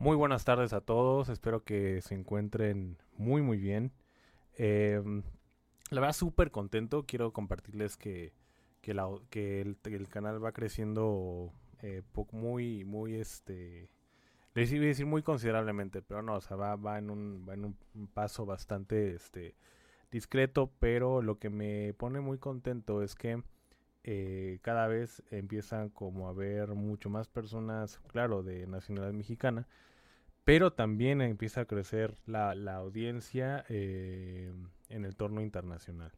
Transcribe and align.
Muy 0.00 0.16
buenas 0.16 0.44
tardes 0.44 0.72
a 0.72 0.80
todos, 0.80 1.28
espero 1.28 1.64
que 1.64 2.00
se 2.02 2.14
encuentren 2.14 2.98
muy 3.16 3.42
muy 3.42 3.58
bien. 3.58 3.92
Eh, 4.56 5.02
la 5.90 6.00
verdad 6.00 6.14
súper 6.14 6.52
contento, 6.52 7.04
quiero 7.04 7.32
compartirles 7.32 7.96
que, 7.96 8.32
que, 8.80 8.92
el, 9.60 10.08
canal 10.08 10.42
va 10.42 10.52
creciendo 10.52 11.52
eh, 11.82 12.02
muy, 12.30 12.84
muy, 12.84 13.16
este, 13.16 13.90
les 14.54 14.70
iba 14.72 14.84
a 14.84 14.86
decir 14.86 15.06
muy 15.06 15.22
considerablemente, 15.22 16.00
pero 16.00 16.22
no, 16.22 16.36
o 16.36 16.40
sea, 16.40 16.56
va, 16.56 16.76
va, 16.76 16.98
en, 16.98 17.10
un, 17.10 17.44
va 17.48 17.54
en 17.54 17.64
un 17.64 18.06
paso 18.06 18.46
bastante, 18.46 19.14
este, 19.14 19.56
discreto, 20.12 20.70
pero 20.78 21.22
lo 21.22 21.40
que 21.40 21.50
me 21.50 21.92
pone 21.94 22.20
muy 22.20 22.38
contento 22.38 23.02
es 23.02 23.16
que 23.16 23.42
eh, 24.04 24.58
cada 24.62 24.86
vez 24.86 25.22
empiezan 25.30 25.90
como 25.90 26.28
a 26.28 26.32
ver 26.32 26.68
mucho 26.68 27.10
más 27.10 27.28
personas, 27.28 27.98
claro, 28.06 28.42
de 28.44 28.66
nacionalidad 28.66 29.12
mexicana, 29.12 29.66
pero 30.48 30.72
también 30.72 31.20
empieza 31.20 31.60
a 31.60 31.64
crecer 31.66 32.14
la, 32.24 32.54
la 32.54 32.76
audiencia 32.76 33.66
eh, 33.68 34.50
en 34.88 35.04
el 35.04 35.14
torno 35.14 35.42
internacional. 35.42 36.10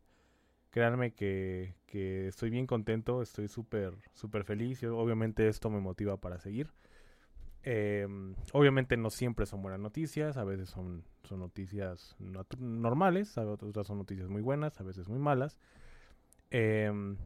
Créanme 0.70 1.14
que, 1.14 1.74
que 1.86 2.28
estoy 2.28 2.50
bien 2.50 2.68
contento, 2.68 3.22
estoy 3.22 3.48
súper 3.48 3.92
súper 4.14 4.44
feliz 4.44 4.84
obviamente 4.84 5.48
esto 5.48 5.68
me 5.68 5.80
motiva 5.80 6.16
para 6.18 6.38
seguir. 6.38 6.70
Eh, 7.64 8.06
obviamente 8.52 8.96
no 8.96 9.10
siempre 9.10 9.46
son 9.46 9.62
buenas 9.62 9.80
noticias, 9.80 10.36
a 10.36 10.44
veces 10.44 10.68
son, 10.68 11.02
son 11.24 11.40
noticias 11.40 12.14
normales, 12.56 13.36
a 13.36 13.44
otras 13.44 13.88
son 13.88 13.98
noticias 13.98 14.28
muy 14.28 14.42
buenas, 14.42 14.80
a 14.80 14.84
veces 14.84 15.08
muy 15.08 15.18
malas. 15.18 15.58
Eh, 16.52 17.16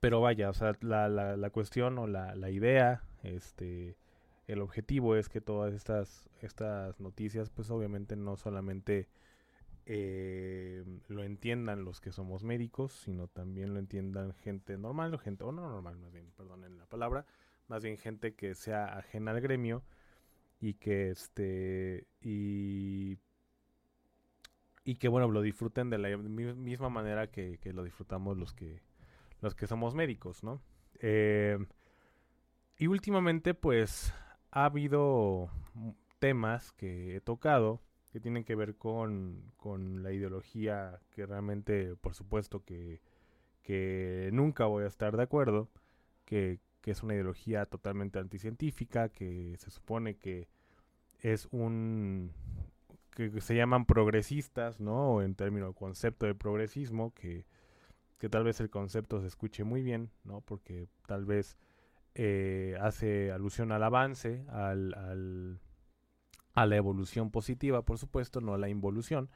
pero 0.00 0.22
vaya, 0.22 0.48
o 0.48 0.54
sea, 0.54 0.72
la, 0.80 1.10
la, 1.10 1.36
la 1.36 1.50
cuestión 1.50 1.98
o 1.98 2.06
la, 2.06 2.34
la 2.34 2.48
idea, 2.48 3.02
este, 3.22 3.98
el 4.46 4.60
objetivo 4.60 5.16
es 5.16 5.28
que 5.28 5.40
todas 5.40 5.74
estas, 5.74 6.28
estas 6.40 7.00
noticias, 7.00 7.50
pues 7.50 7.70
obviamente 7.70 8.16
no 8.16 8.36
solamente 8.36 9.08
eh, 9.86 10.84
lo 11.08 11.24
entiendan 11.24 11.84
los 11.84 12.00
que 12.00 12.12
somos 12.12 12.42
médicos, 12.44 12.92
sino 12.92 13.28
también 13.28 13.74
lo 13.74 13.80
entiendan 13.80 14.34
gente 14.34 14.78
normal, 14.78 15.14
o 15.14 15.18
gente, 15.18 15.44
o 15.44 15.52
no 15.52 15.68
normal, 15.68 15.96
más 15.98 16.12
bien, 16.12 16.30
perdonen 16.36 16.78
la 16.78 16.86
palabra, 16.86 17.26
más 17.68 17.82
bien 17.82 17.96
gente 17.96 18.34
que 18.34 18.54
sea 18.54 18.98
ajena 18.98 19.32
al 19.32 19.40
gremio 19.40 19.82
y 20.60 20.74
que 20.74 21.10
este 21.10 22.06
y 22.20 23.18
y 24.84 24.96
que 24.96 25.08
bueno 25.08 25.28
lo 25.30 25.40
disfruten 25.42 25.90
de 25.90 25.98
la 25.98 26.16
misma 26.16 26.90
manera 26.90 27.30
que, 27.30 27.58
que 27.58 27.72
lo 27.72 27.84
disfrutamos 27.84 28.36
los 28.36 28.52
que 28.52 28.82
los 29.40 29.54
que 29.54 29.66
somos 29.66 29.94
médicos, 29.94 30.42
¿no? 30.42 30.62
Eh, 31.00 31.58
y 32.78 32.86
últimamente 32.86 33.54
pues 33.54 34.14
ha 34.54 34.66
habido 34.66 35.50
temas 36.20 36.70
que 36.72 37.16
he 37.16 37.20
tocado 37.20 37.82
que 38.12 38.20
tienen 38.20 38.44
que 38.44 38.54
ver 38.54 38.76
con, 38.76 39.52
con 39.56 40.04
la 40.04 40.12
ideología 40.12 41.00
que 41.10 41.26
realmente, 41.26 41.96
por 41.96 42.14
supuesto, 42.14 42.64
que, 42.64 43.00
que 43.62 44.30
nunca 44.32 44.66
voy 44.66 44.84
a 44.84 44.86
estar 44.86 45.16
de 45.16 45.24
acuerdo, 45.24 45.68
que, 46.24 46.60
que 46.80 46.92
es 46.92 47.02
una 47.02 47.14
ideología 47.14 47.66
totalmente 47.66 48.20
anticientífica, 48.20 49.08
que 49.08 49.56
se 49.58 49.70
supone 49.72 50.14
que 50.18 50.46
es 51.20 51.48
un 51.50 52.30
que 53.10 53.40
se 53.40 53.56
llaman 53.56 53.86
progresistas, 53.86 54.80
¿no? 54.80 55.22
En 55.22 55.34
términos 55.34 55.74
concepto 55.74 56.26
de 56.26 56.34
progresismo, 56.34 57.12
que, 57.14 57.46
que 58.18 58.28
tal 58.28 58.44
vez 58.44 58.60
el 58.60 58.70
concepto 58.70 59.20
se 59.20 59.26
escuche 59.26 59.64
muy 59.64 59.82
bien, 59.82 60.10
¿no? 60.22 60.40
Porque 60.42 60.86
tal 61.06 61.24
vez 61.24 61.56
eh, 62.14 62.76
hace 62.80 63.32
alusión 63.32 63.72
al 63.72 63.82
avance, 63.82 64.44
al, 64.48 64.94
al, 64.94 65.60
a 66.54 66.66
la 66.66 66.76
evolución 66.76 67.30
positiva, 67.30 67.82
por 67.82 67.98
supuesto, 67.98 68.40
no 68.40 68.54
a 68.54 68.58
la 68.58 68.68
involución, 68.68 69.30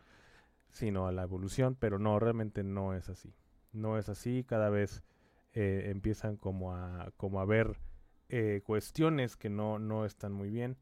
sino 0.70 1.06
a 1.06 1.12
la 1.12 1.22
evolución, 1.22 1.76
pero 1.78 1.98
no, 1.98 2.18
realmente 2.18 2.62
no 2.62 2.94
es 2.94 3.08
así. 3.08 3.34
No 3.72 3.98
es 3.98 4.08
así, 4.08 4.44
cada 4.44 4.70
vez 4.70 5.02
eh, 5.52 5.90
empiezan 5.90 6.36
como 6.36 6.74
a, 6.74 7.10
como 7.16 7.40
a 7.40 7.44
ver 7.44 7.78
eh, 8.28 8.62
cuestiones 8.64 9.36
que 9.36 9.50
no, 9.50 9.78
no 9.78 10.04
están 10.04 10.32
muy 10.32 10.50
bien, 10.50 10.76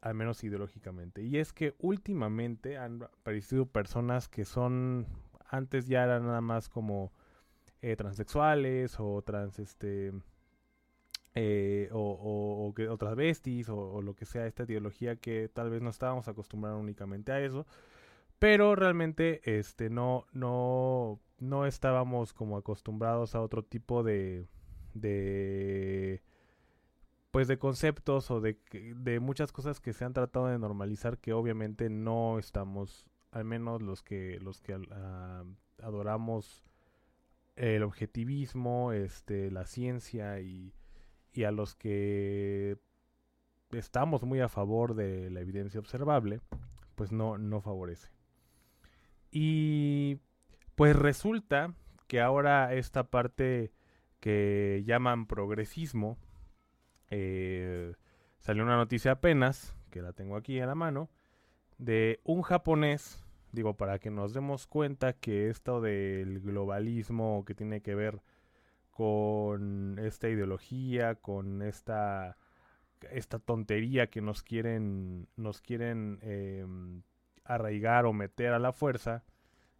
al 0.00 0.14
menos 0.14 0.44
ideológicamente. 0.44 1.22
Y 1.22 1.38
es 1.38 1.52
que 1.52 1.74
últimamente 1.78 2.76
han 2.76 3.02
aparecido 3.04 3.66
personas 3.66 4.28
que 4.28 4.44
son, 4.44 5.06
antes 5.48 5.86
ya 5.86 6.04
eran 6.04 6.26
nada 6.26 6.40
más 6.40 6.68
como 6.68 7.12
eh, 7.80 7.96
transexuales 7.96 8.96
o 8.98 9.22
trans, 9.22 9.58
este, 9.58 10.12
eh, 11.38 11.90
o, 11.92 12.72
que 12.74 12.88
otras 12.88 13.14
besties 13.14 13.68
o, 13.68 14.00
lo 14.00 14.14
que 14.14 14.24
sea 14.24 14.46
esta 14.46 14.62
ideología 14.62 15.16
que 15.16 15.50
tal 15.50 15.68
vez 15.68 15.82
no 15.82 15.90
estábamos 15.90 16.28
acostumbrados 16.28 16.80
únicamente 16.80 17.30
a 17.30 17.42
eso 17.42 17.66
pero 18.38 18.74
realmente 18.74 19.42
este 19.58 19.90
no 19.90 20.24
no 20.32 21.20
no 21.38 21.66
estábamos 21.66 22.32
como 22.32 22.56
acostumbrados 22.56 23.34
a 23.34 23.42
otro 23.42 23.62
tipo 23.62 24.02
de 24.02 24.48
de 24.94 26.22
pues 27.32 27.48
de 27.48 27.58
conceptos 27.58 28.30
o 28.30 28.40
de, 28.40 28.58
de 28.96 29.20
muchas 29.20 29.52
cosas 29.52 29.78
que 29.78 29.92
se 29.92 30.06
han 30.06 30.14
tratado 30.14 30.46
de 30.46 30.58
normalizar 30.58 31.18
que 31.18 31.34
obviamente 31.34 31.90
no 31.90 32.38
estamos 32.38 33.06
al 33.30 33.44
menos 33.44 33.82
los 33.82 34.02
que 34.02 34.40
los 34.40 34.62
que 34.62 34.74
uh, 34.74 35.54
adoramos 35.82 36.64
el 37.56 37.82
objetivismo 37.82 38.92
este 38.92 39.50
la 39.50 39.66
ciencia 39.66 40.40
y 40.40 40.72
y 41.36 41.44
a 41.44 41.50
los 41.50 41.74
que 41.74 42.78
estamos 43.72 44.22
muy 44.22 44.40
a 44.40 44.48
favor 44.48 44.94
de 44.94 45.30
la 45.30 45.40
evidencia 45.40 45.80
observable, 45.80 46.40
pues 46.94 47.12
no, 47.12 47.36
no 47.38 47.60
favorece. 47.60 48.10
Y 49.30 50.18
pues 50.74 50.96
resulta 50.96 51.74
que 52.06 52.20
ahora 52.20 52.72
esta 52.74 53.10
parte 53.10 53.72
que 54.20 54.82
llaman 54.86 55.26
progresismo, 55.26 56.18
eh, 57.10 57.94
salió 58.38 58.62
una 58.62 58.76
noticia 58.76 59.12
apenas, 59.12 59.76
que 59.90 60.02
la 60.02 60.12
tengo 60.12 60.36
aquí 60.36 60.58
a 60.60 60.66
la 60.66 60.74
mano, 60.74 61.10
de 61.78 62.20
un 62.24 62.42
japonés, 62.42 63.22
digo, 63.52 63.76
para 63.76 63.98
que 63.98 64.10
nos 64.10 64.32
demos 64.32 64.66
cuenta 64.66 65.12
que 65.12 65.50
esto 65.50 65.80
del 65.80 66.40
globalismo 66.40 67.44
que 67.44 67.54
tiene 67.54 67.82
que 67.82 67.94
ver 67.94 68.22
con 68.96 69.98
esta 69.98 70.26
ideología, 70.30 71.16
con 71.16 71.60
esta 71.60 72.38
esta 73.10 73.38
tontería 73.38 74.06
que 74.06 74.22
nos 74.22 74.42
quieren 74.42 75.28
nos 75.36 75.60
quieren 75.60 76.18
eh, 76.22 76.64
arraigar 77.44 78.06
o 78.06 78.14
meter 78.14 78.54
a 78.54 78.58
la 78.58 78.72
fuerza 78.72 79.22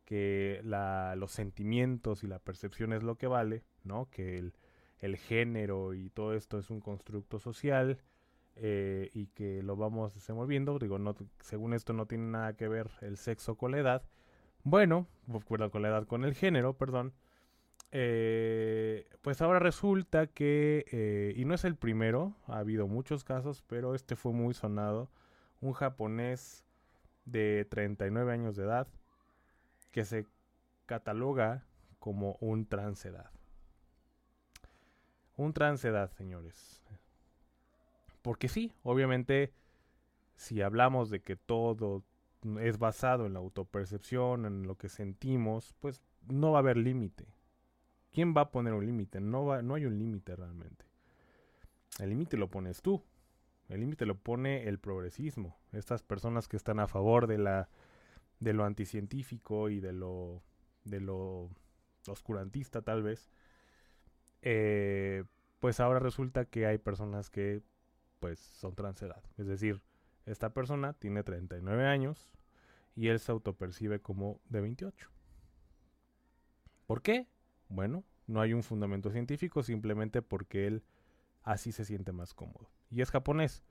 que 0.05 0.61
la, 0.65 1.17
los 1.17 1.33
sentimientos 1.33 2.25
y 2.25 2.27
la 2.27 2.41
percepción 2.41 2.93
es 2.93 3.03
lo 3.03 3.17
que 3.17 3.27
vale, 3.27 3.65
¿no? 3.85 4.11
Que 4.11 4.37
el, 4.37 4.53
el 4.99 5.17
género 5.17 5.95
y 5.95 6.11
todo 6.11 6.35
esto 6.35 6.59
es 6.59 6.69
un 6.69 6.81
constructo 6.81 7.39
social 7.39 7.99
eh, 8.57 9.11
y 9.15 9.29
que 9.29 9.63
lo 9.63 9.77
vamos 9.77 10.13
desenvolviendo. 10.13 10.79
Digo, 10.79 10.99
no, 10.99 11.17
según 11.41 11.73
esto 11.73 11.95
no 11.95 12.05
tiene 12.05 12.27
nada 12.27 12.53
que 12.53 12.69
ver 12.69 12.91
el 13.01 13.17
sexo 13.17 13.57
con 13.57 13.73
la 13.73 13.79
edad. 13.79 14.03
Bueno, 14.63 15.07
con 15.71 15.81
la 15.81 15.89
edad, 15.89 16.07
con 16.07 16.25
el 16.25 16.35
género, 16.35 16.75
perdón. 16.75 17.15
Eh, 17.99 19.09
pues 19.23 19.41
ahora 19.41 19.59
resulta 19.59 20.27
que, 20.27 20.85
eh, 20.93 21.33
y 21.35 21.47
no 21.47 21.55
es 21.55 21.65
el 21.65 21.77
primero, 21.77 22.35
ha 22.47 22.59
habido 22.59 22.87
muchos 22.87 23.25
casos, 23.25 23.65
pero 23.67 23.95
este 23.95 24.17
fue 24.17 24.33
muy 24.33 24.53
sonado, 24.53 25.09
un 25.63 25.73
japonés 25.73 26.67
de 27.25 27.67
39 27.71 28.35
años 28.35 28.55
de 28.55 28.65
edad 28.65 28.87
que 29.93 30.05
se 30.05 30.27
cataloga 30.85 31.65
como 31.99 32.37
un 32.43 32.67
transedad. 32.67 33.31
Un 35.39 35.55
transedad, 35.55 36.11
señores. 36.11 36.83
Porque 38.21 38.49
sí, 38.49 38.75
obviamente, 38.83 39.55
si 40.35 40.61
hablamos 40.61 41.09
de 41.09 41.21
que 41.21 41.37
todo 41.37 42.05
es 42.61 42.79
basado 42.79 43.25
en 43.25 43.33
la 43.33 43.39
autopercepción, 43.39 44.45
en 44.45 44.67
lo 44.67 44.77
que 44.77 44.91
sentimos, 44.91 45.75
pues 45.81 46.03
no 46.29 46.53
va 46.53 46.59
a 46.59 46.61
haber 46.61 46.77
límite. 46.77 47.36
¿Quién 48.17 48.33
va 48.35 48.41
a 48.41 48.51
poner 48.51 48.73
un 48.73 48.87
límite? 48.87 49.21
No, 49.21 49.61
no 49.61 49.75
hay 49.75 49.85
un 49.85 49.99
límite 49.99 50.35
realmente. 50.35 50.87
El 51.99 52.09
límite 52.09 52.39
lo 52.39 52.49
pones 52.49 52.81
tú. 52.81 53.05
El 53.69 53.81
límite 53.81 54.07
lo 54.07 54.17
pone 54.17 54.67
el 54.69 54.79
progresismo. 54.79 55.59
Estas 55.73 56.03
personas 56.03 56.49
que 56.49 56.57
están 56.57 56.81
a 56.81 56.87
favor 56.87 57.27
de 57.27 57.37
la 57.37 57.69
de 58.41 58.55
lo 58.55 58.65
anticientífico 58.65 59.69
y 59.69 59.81
de 59.81 59.93
lo 59.93 60.43
de 60.85 61.01
lo 61.01 61.51
oscurantista 62.09 62.81
tal 62.81 63.03
vez. 63.03 63.29
Eh, 64.41 65.25
pues 65.61 65.79
ahora 65.79 65.99
resulta 65.99 66.47
que 66.47 66.65
hay 66.65 66.79
personas 66.79 67.29
que 67.29 67.61
pues 68.19 68.39
son 68.39 68.75
transedad. 68.75 69.23
Es 69.37 69.47
decir, 69.47 69.83
esta 70.25 70.55
persona 70.55 70.95
tiene 70.95 71.23
39 71.23 71.85
años 71.85 72.31
y 72.95 73.09
él 73.09 73.21
se 73.21 73.31
autopercibe 73.31 74.01
como 74.01 74.41
de 74.49 74.63
28. 74.63 75.11
¿Por 76.87 77.03
qué? 77.03 77.27
Bueno, 77.69 78.05
no 78.27 78.41
hay 78.41 78.53
un 78.53 78.63
fundamento 78.63 79.11
científico, 79.11 79.63
simplemente 79.63 80.23
porque 80.23 80.67
él 80.67 80.83
así 81.43 81.73
se 81.73 81.85
siente 81.85 82.13
más 82.13 82.35
cómodo. 82.35 82.71
Y 82.91 83.01
es 83.01 83.11
japonés. 83.11 83.63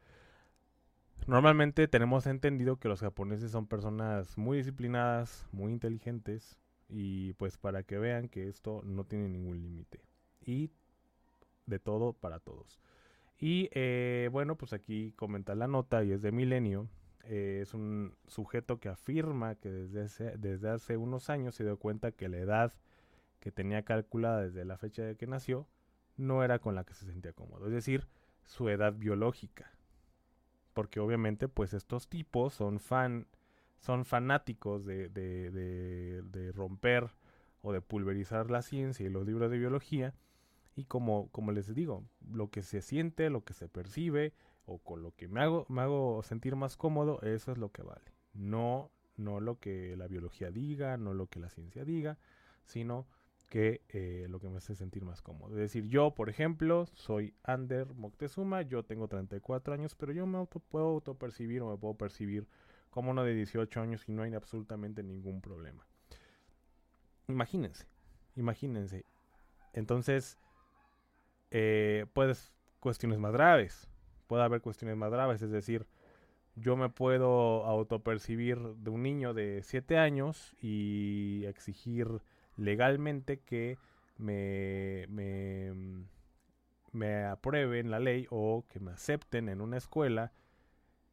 Normalmente 1.28 1.88
tenemos 1.88 2.28
entendido 2.28 2.78
que 2.78 2.88
los 2.88 3.02
japoneses 3.02 3.52
son 3.52 3.68
personas 3.68 4.38
muy 4.38 4.58
disciplinadas, 4.58 5.46
muy 5.52 5.72
inteligentes, 5.72 6.60
y 6.88 7.34
pues 7.34 7.58
para 7.58 7.84
que 7.84 7.98
vean 7.98 8.30
que 8.30 8.48
esto 8.48 8.82
no 8.84 9.06
tiene 9.06 9.28
ningún 9.30 9.62
límite. 9.62 10.02
Y 10.42 10.70
de 11.66 11.80
todo 11.80 12.14
para 12.14 12.40
todos. 12.40 12.80
Y 13.40 13.70
eh, 13.74 14.30
bueno, 14.32 14.56
pues 14.56 14.74
aquí 14.74 15.14
comenta 15.16 15.56
la 15.56 15.68
nota 15.68 16.04
y 16.04 16.12
es 16.12 16.22
de 16.22 16.32
Milenio. 16.32 16.88
Eh, 17.24 17.60
es 17.64 17.74
un 17.74 18.16
sujeto 18.28 18.80
que 18.80 18.90
afirma 18.90 19.56
que 19.56 19.70
desde, 19.70 20.38
desde 20.38 20.70
hace 20.70 20.96
unos 20.96 21.30
años 21.30 21.56
se 21.56 21.64
dio 21.64 21.78
cuenta 21.78 22.12
que 22.12 22.30
la 22.30 22.38
edad 22.38 22.74
que 23.46 23.52
tenía 23.52 23.84
calculada 23.84 24.42
desde 24.42 24.66
la 24.66 24.76
fecha 24.76 25.04
de 25.04 25.18
que 25.18 25.28
nació 25.28 25.68
no 26.18 26.44
era 26.44 26.58
con 26.58 26.74
la 26.74 26.84
que 26.84 26.96
se 26.96 27.06
sentía 27.06 27.32
cómodo. 27.32 27.68
Es 27.68 27.74
decir, 27.74 28.08
su 28.44 28.70
edad 28.70 28.94
biológica. 28.94 29.72
Porque 30.74 31.00
obviamente 31.00 31.48
pues 31.48 31.76
estos 31.76 32.10
tipos 32.10 32.56
son 32.56 32.80
fan 32.80 33.28
son 33.78 34.04
fanáticos 34.04 34.84
de, 34.84 35.10
de, 35.10 35.52
de, 36.24 36.52
romper 36.54 37.12
o 37.62 37.72
de 37.72 37.82
pulverizar 37.82 38.50
la 38.50 38.64
ciencia 38.64 39.06
y 39.06 39.12
los 39.12 39.28
libros 39.28 39.52
de 39.52 39.60
biología. 39.60 40.16
Y 40.76 40.86
como, 40.86 41.30
como 41.30 41.52
les 41.52 41.72
digo, 41.76 42.04
lo 42.28 42.50
que 42.50 42.64
se 42.64 42.82
siente, 42.82 43.30
lo 43.30 43.44
que 43.44 43.54
se 43.54 43.68
percibe, 43.68 44.34
o 44.66 44.80
con 44.80 45.04
lo 45.04 45.16
que 45.16 45.28
me 45.28 45.42
hago, 45.42 45.68
me 45.70 45.84
hago 45.84 46.24
sentir 46.24 46.56
más 46.56 46.78
cómodo, 46.78 47.22
eso 47.22 47.52
es 47.52 47.60
lo 47.60 47.72
que 47.72 47.84
vale. 47.84 48.12
No, 48.34 48.90
no 49.18 49.40
lo 49.40 49.60
que 49.60 49.96
la 49.98 50.08
biología 50.08 50.50
diga, 50.50 50.98
no 50.98 51.14
lo 51.14 51.28
que 51.28 51.40
la 51.40 51.50
ciencia 51.52 51.86
diga, 51.86 52.18
sino 52.66 53.06
que 53.50 53.82
eh, 53.90 54.26
lo 54.30 54.40
que 54.40 54.50
me 54.50 54.58
hace 54.58 54.76
sentir 54.76 55.06
más 55.06 55.22
cómodo. 55.22 55.52
Es 55.52 55.60
decir, 55.60 55.88
yo, 55.88 56.12
por 56.16 56.30
ejemplo, 56.30 56.88
soy 56.94 57.34
Ander 57.44 57.94
Moctezuma, 57.94 58.64
yo 58.64 58.84
tengo 58.84 59.08
34 59.08 59.74
años, 59.74 59.96
pero 59.96 60.12
yo 60.12 60.26
me 60.26 60.38
auto, 60.38 60.60
puedo 60.60 60.88
autopercibir 60.88 61.62
o 61.62 61.70
me 61.70 61.78
puedo 61.78 61.96
percibir 61.96 62.48
como 62.90 63.12
uno 63.12 63.24
de 63.24 63.36
18 63.36 63.82
años 63.82 64.08
y 64.08 64.12
no 64.12 64.24
hay 64.24 64.34
absolutamente 64.34 65.04
ningún 65.04 65.42
problema. 65.42 65.86
Imagínense, 67.28 67.88
imagínense. 68.36 69.06
Entonces, 69.74 70.38
eh, 71.52 72.06
puedes 72.14 72.54
cuestiones 72.80 73.20
más 73.20 73.34
graves. 73.34 73.90
Puede 74.28 74.44
haber 74.44 74.62
cuestiones 74.62 74.98
más 74.98 75.12
graves, 75.12 75.42
es 75.42 75.52
decir, 75.52 75.86
yo 76.56 76.76
me 76.78 76.90
puedo 76.90 77.66
autopercibir 77.66 78.58
de 78.60 78.90
un 78.90 79.04
niño 79.04 79.34
de 79.34 79.62
7 79.64 79.98
años 79.98 80.56
y 80.62 81.44
exigir 81.46 82.22
legalmente 82.58 83.40
que 83.40 83.78
me, 84.18 85.06
me, 85.10 85.74
me 86.92 87.24
aprueben 87.26 87.92
la 87.92 88.00
ley 88.00 88.28
o 88.30 88.66
que 88.70 88.80
me 88.80 88.92
acepten 88.92 89.50
en 89.50 89.62
una 89.62 89.78
escuela 89.78 90.32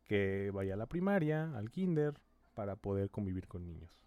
que 0.04 0.50
vaya 0.52 0.74
a 0.74 0.76
la 0.76 0.86
primaria, 0.86 1.56
al 1.56 1.70
kinder, 1.70 2.14
para 2.54 2.76
poder 2.76 3.10
convivir 3.10 3.48
con 3.48 3.64
niños. 3.64 3.98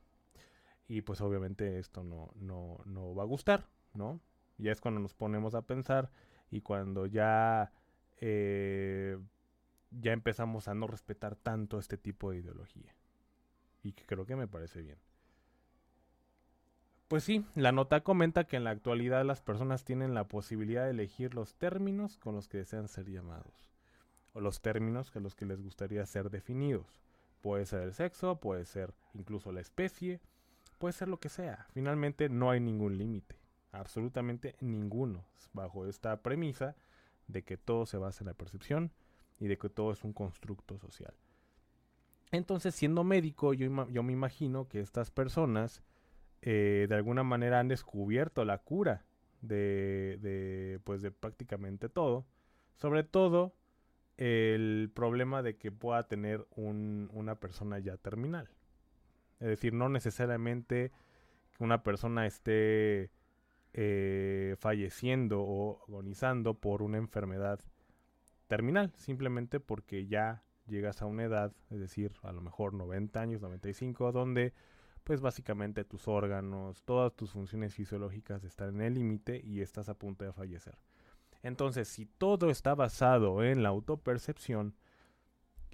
Y 0.87 1.01
pues 1.01 1.21
obviamente 1.21 1.79
esto 1.79 2.03
no, 2.03 2.31
no, 2.35 2.77
no 2.85 3.15
va 3.15 3.23
a 3.23 3.27
gustar, 3.27 3.67
¿no? 3.93 4.19
Ya 4.57 4.71
es 4.71 4.81
cuando 4.81 4.99
nos 5.01 5.13
ponemos 5.13 5.55
a 5.55 5.63
pensar 5.63 6.11
y 6.51 6.61
cuando 6.61 7.07
ya, 7.07 7.71
eh, 8.21 9.17
ya 9.91 10.13
empezamos 10.13 10.67
a 10.67 10.75
no 10.75 10.87
respetar 10.87 11.35
tanto 11.35 11.79
este 11.79 11.97
tipo 11.97 12.31
de 12.31 12.37
ideología. 12.37 12.95
Y 13.83 13.93
que 13.93 14.05
creo 14.05 14.25
que 14.25 14.35
me 14.35 14.47
parece 14.47 14.81
bien. 14.81 14.97
Pues 17.07 17.24
sí, 17.24 17.46
la 17.54 17.72
nota 17.72 18.02
comenta 18.02 18.46
que 18.46 18.57
en 18.57 18.63
la 18.63 18.72
actualidad 18.72 19.24
las 19.24 19.42
personas 19.42 19.84
tienen 19.84 20.16
la 20.16 20.28
posibilidad 20.28 20.86
de 20.86 20.90
elegir 20.90 21.36
los 21.36 21.54
términos 21.54 22.18
con 22.18 22.34
los 22.34 22.48
que 22.48 22.57
desean 22.57 22.88
ser 22.88 23.07
llamados 23.07 23.69
o 24.34 24.42
los 24.42 24.60
términos 24.60 25.12
que 25.12 25.19
los 25.19 25.36
que 25.36 25.46
les 25.46 25.62
gustaría 25.62 26.04
ser 26.07 26.31
definidos. 26.31 27.04
Puede 27.42 27.68
ser 27.68 27.81
el 27.81 27.94
sexo, 27.94 28.38
puede 28.38 28.66
ser 28.66 28.92
incluso 29.13 29.52
la 29.52 29.62
especie, 29.62 30.19
puede 30.80 30.94
ser 30.94 31.07
lo 31.07 31.19
que 31.19 31.30
sea. 31.30 31.68
Finalmente 31.74 32.28
no 32.28 32.50
hay 32.50 32.60
ningún 32.60 32.98
límite, 32.98 33.36
absolutamente 33.72 34.56
ninguno, 34.60 35.24
bajo 35.54 35.86
esta 35.86 36.24
premisa 36.24 36.75
de 37.28 37.44
que 37.44 37.56
todo 37.56 37.86
se 37.86 37.98
basa 37.98 38.24
en 38.24 38.30
la 38.30 38.34
percepción 38.34 38.92
y 39.40 39.48
de 39.48 39.60
que 39.60 39.69
todo 39.69 39.92
es 39.92 40.04
un 40.04 40.12
constructo 40.12 40.80
social. 40.80 41.13
Entonces, 42.31 42.74
siendo 42.74 43.04
médico, 43.04 43.54
yo, 43.54 43.88
yo 43.90 44.02
me 44.02 44.12
imagino 44.12 44.68
que 44.68 44.80
estas 44.80 45.12
personas 45.12 45.84
eh, 46.41 46.85
de 46.87 46.95
alguna 46.95 47.23
manera 47.23 47.59
han 47.59 47.67
descubierto 47.67 48.45
la 48.45 48.59
cura 48.59 49.05
de, 49.41 50.17
de, 50.21 50.79
pues 50.83 51.01
de 51.01 51.11
prácticamente 51.11 51.89
todo. 51.89 52.25
Sobre 52.75 53.03
todo 53.03 53.55
el 54.17 54.91
problema 54.93 55.41
de 55.41 55.57
que 55.57 55.71
pueda 55.71 56.07
tener 56.07 56.45
un, 56.55 57.09
una 57.13 57.35
persona 57.35 57.79
ya 57.79 57.97
terminal. 57.97 58.49
Es 59.39 59.47
decir, 59.47 59.73
no 59.73 59.89
necesariamente 59.89 60.91
que 61.57 61.63
una 61.63 61.83
persona 61.83 62.25
esté 62.25 63.11
eh, 63.73 64.55
falleciendo 64.59 65.41
o 65.41 65.83
agonizando 65.87 66.53
por 66.53 66.81
una 66.81 66.97
enfermedad 66.97 67.59
terminal, 68.47 68.93
simplemente 68.95 69.59
porque 69.59 70.07
ya 70.07 70.43
llegas 70.67 71.01
a 71.01 71.05
una 71.05 71.23
edad, 71.23 71.53
es 71.69 71.79
decir, 71.79 72.13
a 72.23 72.31
lo 72.31 72.41
mejor 72.41 72.73
90 72.73 73.19
años, 73.19 73.41
95, 73.41 74.11
donde 74.11 74.53
pues 75.06 75.22
básicamente 75.22 75.86
tus 75.86 76.07
órganos, 76.07 76.84
todas 76.84 77.16
tus 77.16 77.31
funciones 77.31 77.75
fisiológicas 77.75 78.44
están 78.44 78.75
en 78.75 78.81
el 78.81 78.96
límite 78.96 79.40
y 79.46 79.62
estás 79.62 79.88
a 79.88 79.94
punto 79.94 80.25
de 80.25 80.34
fallecer. 80.34 80.75
Entonces, 81.44 81.88
si 81.88 82.07
todo 82.07 82.50
está 82.50 82.74
basado 82.74 83.44
en 83.44 83.62
la 83.62 83.69
autopercepción, 83.69 84.75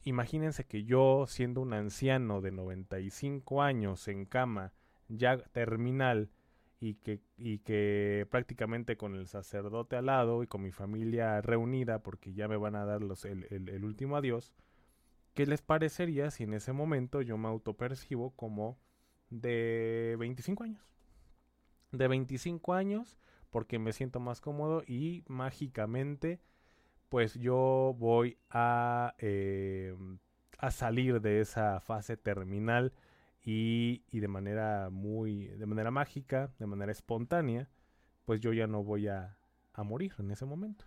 imagínense 0.03 0.65
que 0.65 0.83
yo, 0.83 1.25
siendo 1.27 1.61
un 1.61 1.71
anciano 1.73 2.41
de 2.41 2.51
95 2.51 3.61
años 3.61 4.09
en 4.09 4.25
cama, 4.25 4.73
ya 5.07 5.37
terminal, 5.37 6.29
y 6.81 6.95
que, 6.95 7.21
y 7.37 7.59
que 7.59 8.27
prácticamente 8.29 8.97
con 8.97 9.15
el 9.15 9.27
sacerdote 9.27 9.95
al 9.95 10.07
lado 10.07 10.43
y 10.43 10.47
con 10.47 10.61
mi 10.61 10.71
familia 10.71 11.39
reunida, 11.39 12.03
porque 12.03 12.33
ya 12.33 12.49
me 12.49 12.57
van 12.57 12.75
a 12.75 12.83
dar 12.83 13.01
los, 13.01 13.23
el, 13.23 13.45
el 13.49 13.85
último 13.85 14.17
adiós, 14.17 14.51
¿qué 15.35 15.45
les 15.45 15.61
parecería 15.61 16.31
si 16.31 16.43
en 16.43 16.53
ese 16.53 16.73
momento 16.73 17.21
yo 17.21 17.37
me 17.37 17.47
autopercibo 17.47 18.31
como 18.31 18.77
de 19.31 20.15
25 20.19 20.63
años? 20.63 20.81
De 21.91 22.07
25 22.07 22.73
años 22.73 23.17
porque 23.49 23.79
me 23.79 23.93
siento 23.93 24.19
más 24.19 24.39
cómodo 24.39 24.83
y 24.85 25.23
mágicamente 25.27 26.39
pues 27.09 27.33
yo 27.33 27.95
voy 27.97 28.37
a, 28.49 29.15
eh, 29.19 29.93
a 30.57 30.71
salir 30.71 31.19
de 31.19 31.41
esa 31.41 31.81
fase 31.81 32.15
terminal 32.15 32.93
y, 33.43 34.03
y, 34.11 34.19
de 34.21 34.27
manera 34.29 34.89
muy, 34.89 35.47
de 35.47 35.65
manera 35.65 35.91
mágica, 35.91 36.53
de 36.59 36.67
manera 36.67 36.91
espontánea, 36.91 37.67
pues 38.23 38.39
yo 38.39 38.53
ya 38.53 38.67
no 38.67 38.83
voy 38.83 39.07
a, 39.07 39.37
a 39.73 39.83
morir 39.83 40.13
en 40.19 40.31
ese 40.31 40.45
momento. 40.45 40.85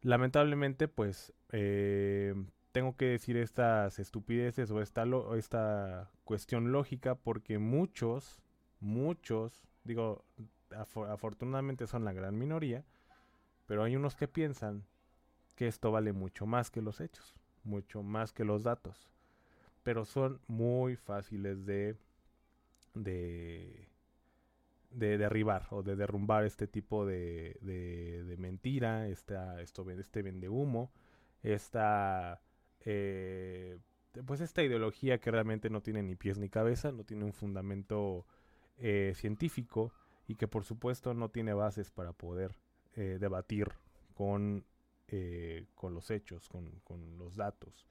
Lamentablemente 0.00 0.88
pues 0.88 1.34
eh, 1.52 2.34
tengo 2.78 2.96
que 2.96 3.06
decir 3.06 3.36
estas 3.36 3.98
estupideces 3.98 4.70
o 4.70 4.80
esta, 4.80 6.08
cuestión 6.22 6.70
lógica 6.70 7.16
porque 7.16 7.58
muchos, 7.58 8.40
muchos 8.78 9.66
digo, 9.82 10.24
afortunadamente 10.70 11.88
son 11.88 12.04
la 12.04 12.12
gran 12.12 12.38
minoría, 12.38 12.84
pero 13.66 13.82
hay 13.82 13.96
unos 13.96 14.14
que 14.14 14.28
piensan 14.28 14.84
que 15.56 15.66
esto 15.66 15.90
vale 15.90 16.12
mucho 16.12 16.46
más 16.46 16.70
que 16.70 16.80
los 16.80 17.00
hechos, 17.00 17.34
mucho 17.64 18.04
más 18.04 18.32
que 18.32 18.44
los 18.44 18.62
datos, 18.62 19.10
pero 19.82 20.04
son 20.04 20.40
muy 20.46 20.94
fáciles 20.94 21.66
de 21.66 21.96
de, 22.94 23.88
de 24.90 25.18
derribar 25.18 25.66
o 25.70 25.82
de 25.82 25.96
derrumbar 25.96 26.44
este 26.44 26.68
tipo 26.68 27.04
de, 27.04 27.58
de, 27.60 28.36
mentira, 28.38 29.08
este 29.08 30.22
vende 30.22 30.48
humo, 30.48 30.92
esta 31.42 32.40
eh, 32.84 33.78
pues 34.26 34.40
esta 34.40 34.62
ideología 34.62 35.18
que 35.18 35.30
realmente 35.30 35.70
no 35.70 35.80
tiene 35.80 36.02
ni 36.02 36.16
pies 36.16 36.38
ni 36.38 36.48
cabeza, 36.48 36.92
no 36.92 37.04
tiene 37.04 37.24
un 37.24 37.32
fundamento 37.32 38.26
eh, 38.76 39.12
científico 39.14 39.92
y 40.26 40.34
que 40.34 40.48
por 40.48 40.64
supuesto 40.64 41.14
no 41.14 41.30
tiene 41.30 41.52
bases 41.52 41.90
para 41.90 42.12
poder 42.12 42.56
eh, 42.94 43.18
debatir 43.20 43.68
con, 44.14 44.64
con 45.74 45.94
los 45.94 46.10
hechos, 46.10 46.48
con, 46.48 46.70
con, 46.84 47.16
los 47.16 47.36
datos. 47.36 47.86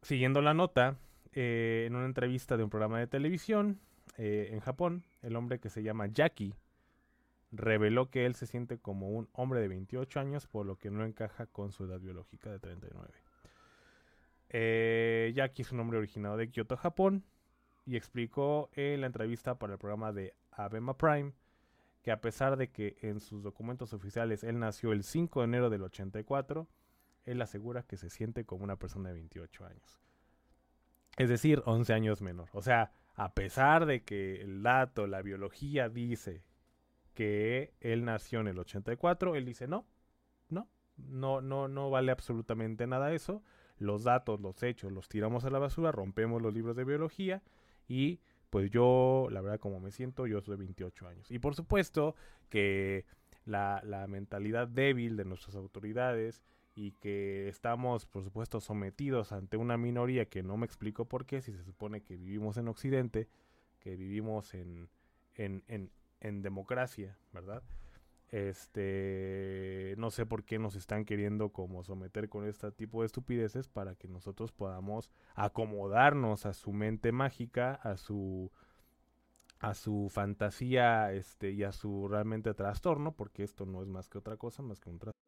Siguiendo 0.00 0.40
la 0.40 0.54
nota, 0.54 0.96
en 1.32 1.94
una 1.94 2.06
entrevista 2.06 2.56
de 2.56 2.64
un 2.64 2.70
programa 2.70 2.98
de 2.98 3.06
televisión 3.06 3.80
en 4.16 4.60
Japón, 4.60 5.04
el 5.20 5.36
hombre 5.36 5.58
que 5.58 5.68
se 5.68 5.82
llama 5.82 6.06
Jackie 6.06 6.54
reveló 7.52 8.10
que 8.10 8.26
él 8.26 8.34
se 8.34 8.46
siente 8.46 8.78
como 8.78 9.10
un 9.10 9.28
hombre 9.32 9.60
de 9.60 9.68
28 9.68 10.20
años, 10.20 10.46
por 10.46 10.66
lo 10.66 10.76
que 10.76 10.90
no 10.90 11.04
encaja 11.04 11.46
con 11.46 11.70
su 11.70 11.84
edad 11.84 12.00
biológica 12.00 12.50
de 12.50 12.58
39. 12.58 13.10
Eh, 14.48 15.32
Jackie 15.34 15.62
es 15.62 15.72
un 15.72 15.80
hombre 15.80 15.98
originado 15.98 16.36
de 16.36 16.50
Kyoto, 16.50 16.76
Japón, 16.76 17.24
y 17.84 17.96
explicó 17.96 18.70
en 18.74 19.02
la 19.02 19.06
entrevista 19.06 19.58
para 19.58 19.74
el 19.74 19.78
programa 19.78 20.12
de 20.12 20.34
Abema 20.50 20.96
Prime 20.96 21.32
que 22.02 22.10
a 22.10 22.20
pesar 22.20 22.56
de 22.56 22.70
que 22.70 22.96
en 23.02 23.20
sus 23.20 23.42
documentos 23.42 23.92
oficiales 23.92 24.42
él 24.44 24.58
nació 24.58 24.92
el 24.92 25.04
5 25.04 25.40
de 25.40 25.44
enero 25.44 25.70
del 25.70 25.82
84, 25.82 26.66
él 27.24 27.40
asegura 27.40 27.84
que 27.84 27.96
se 27.96 28.10
siente 28.10 28.44
como 28.44 28.64
una 28.64 28.76
persona 28.76 29.10
de 29.10 29.14
28 29.14 29.66
años. 29.66 30.00
Es 31.16 31.28
decir, 31.28 31.62
11 31.64 31.92
años 31.92 32.22
menor. 32.22 32.48
O 32.52 32.62
sea, 32.62 32.92
a 33.14 33.34
pesar 33.34 33.86
de 33.86 34.02
que 34.02 34.40
el 34.40 34.62
dato, 34.62 35.06
la 35.06 35.22
biología 35.22 35.88
dice 35.88 36.42
que 37.14 37.74
él 37.80 38.04
nació 38.04 38.40
en 38.40 38.48
el 38.48 38.58
84, 38.58 39.34
él 39.36 39.44
dice 39.44 39.66
no, 39.66 39.86
no, 40.48 40.68
no, 40.96 41.40
no, 41.40 41.68
no 41.68 41.90
vale 41.90 42.12
absolutamente 42.12 42.86
nada 42.86 43.12
eso. 43.12 43.42
Los 43.78 44.04
datos, 44.04 44.40
los 44.40 44.62
hechos, 44.62 44.92
los 44.92 45.08
tiramos 45.08 45.44
a 45.44 45.50
la 45.50 45.58
basura, 45.58 45.92
rompemos 45.92 46.40
los 46.40 46.54
libros 46.54 46.76
de 46.76 46.84
biología 46.84 47.42
y 47.88 48.20
pues 48.50 48.70
yo, 48.70 49.28
la 49.30 49.40
verdad, 49.40 49.58
como 49.58 49.80
me 49.80 49.90
siento, 49.90 50.26
yo 50.26 50.42
soy 50.42 50.56
28 50.56 51.08
años. 51.08 51.30
Y 51.30 51.38
por 51.38 51.54
supuesto 51.54 52.14
que 52.48 53.06
la, 53.44 53.80
la 53.84 54.06
mentalidad 54.06 54.68
débil 54.68 55.16
de 55.16 55.24
nuestras 55.24 55.56
autoridades 55.56 56.42
y 56.74 56.92
que 56.92 57.48
estamos, 57.48 58.06
por 58.06 58.24
supuesto, 58.24 58.60
sometidos 58.60 59.32
ante 59.32 59.56
una 59.56 59.76
minoría 59.76 60.26
que 60.26 60.42
no 60.42 60.56
me 60.56 60.66
explico 60.66 61.06
por 61.06 61.26
qué, 61.26 61.40
si 61.40 61.52
se 61.52 61.62
supone 61.62 62.02
que 62.02 62.16
vivimos 62.16 62.56
en 62.56 62.68
Occidente, 62.68 63.28
que 63.80 63.96
vivimos 63.96 64.54
en, 64.54 64.88
en, 65.34 65.64
en, 65.68 65.90
en 66.22 66.40
democracia, 66.40 67.18
¿verdad? 67.32 67.62
Este, 68.28 69.94
no 69.98 70.10
sé 70.10 70.24
por 70.24 70.44
qué 70.44 70.58
nos 70.58 70.74
están 70.74 71.04
queriendo 71.04 71.50
como 71.50 71.84
someter 71.84 72.30
con 72.30 72.48
este 72.48 72.72
tipo 72.72 73.02
de 73.02 73.06
estupideces 73.06 73.68
para 73.68 73.94
que 73.94 74.08
nosotros 74.08 74.52
podamos 74.52 75.10
acomodarnos 75.34 76.46
a 76.46 76.54
su 76.54 76.72
mente 76.72 77.12
mágica, 77.12 77.74
a 77.74 77.98
su 77.98 78.50
a 79.60 79.74
su 79.74 80.08
fantasía 80.10 81.12
este 81.12 81.52
y 81.52 81.62
a 81.62 81.70
su 81.72 82.08
realmente 82.08 82.52
trastorno, 82.52 83.12
porque 83.12 83.44
esto 83.44 83.64
no 83.64 83.82
es 83.82 83.88
más 83.88 84.08
que 84.08 84.18
otra 84.18 84.36
cosa, 84.36 84.62
más 84.62 84.80
que 84.80 84.90
un 84.90 84.98
trastorno. 84.98 85.22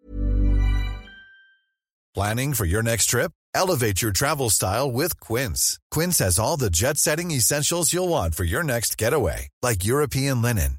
Planning 2.15 2.55
for 2.55 2.65
your 2.65 2.83
next 2.83 3.11
trip? 3.11 3.33
Elevate 3.55 4.01
your 4.01 4.13
travel 4.13 4.49
style 4.49 4.91
with 4.91 5.21
Quince. 5.21 5.79
Quince 5.91 6.19
has 6.21 6.39
all 6.39 6.57
the 6.57 6.71
jet-setting 6.71 7.31
essentials 7.33 7.93
you'll 7.93 8.09
want 8.09 8.35
for 8.35 8.45
your 8.45 8.65
next 8.65 8.97
getaway, 8.97 9.49
like 9.63 9.85
European 9.85 10.41
linen 10.43 10.79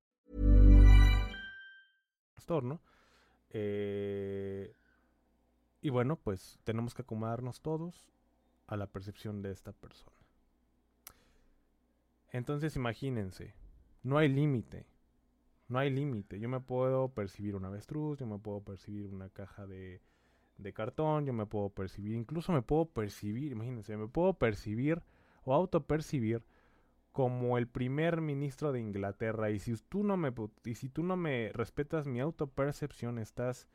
Eh, 3.49 4.73
y 5.81 5.89
bueno, 5.89 6.15
pues 6.15 6.59
tenemos 6.63 6.93
que 6.93 7.01
acomodarnos 7.01 7.61
todos 7.61 8.11
a 8.67 8.77
la 8.77 8.87
percepción 8.87 9.41
de 9.41 9.51
esta 9.51 9.73
persona. 9.73 10.15
Entonces 12.31 12.75
imagínense, 12.75 13.53
no 14.03 14.17
hay 14.17 14.29
límite. 14.29 14.85
No 15.67 15.79
hay 15.79 15.89
límite. 15.89 16.39
Yo 16.39 16.49
me 16.49 16.59
puedo 16.59 17.09
percibir 17.09 17.55
una 17.55 17.69
avestruz, 17.69 18.19
yo 18.19 18.25
me 18.25 18.37
puedo 18.37 18.61
percibir 18.61 19.07
una 19.07 19.29
caja 19.29 19.65
de, 19.65 20.01
de 20.57 20.73
cartón, 20.73 21.25
yo 21.25 21.33
me 21.33 21.45
puedo 21.45 21.69
percibir, 21.69 22.13
incluso 22.13 22.51
me 22.51 22.61
puedo 22.61 22.85
percibir, 22.85 23.53
imagínense, 23.53 23.95
me 23.95 24.07
puedo 24.07 24.33
percibir 24.33 25.01
o 25.43 25.53
autopercibir 25.53 26.43
como 27.11 27.57
el 27.57 27.67
primer 27.67 28.21
ministro 28.21 28.71
de 28.71 28.79
Inglaterra 28.79 29.49
y 29.49 29.59
si 29.59 29.75
tú 29.75 30.03
no 30.03 30.17
me 30.17 30.33
y 30.63 30.75
si 30.75 30.89
tú 30.89 31.03
no 31.03 31.17
me 31.17 31.51
respetas 31.53 32.07
mi 32.07 32.21
autopercepción 32.21 33.19
estás 33.19 33.67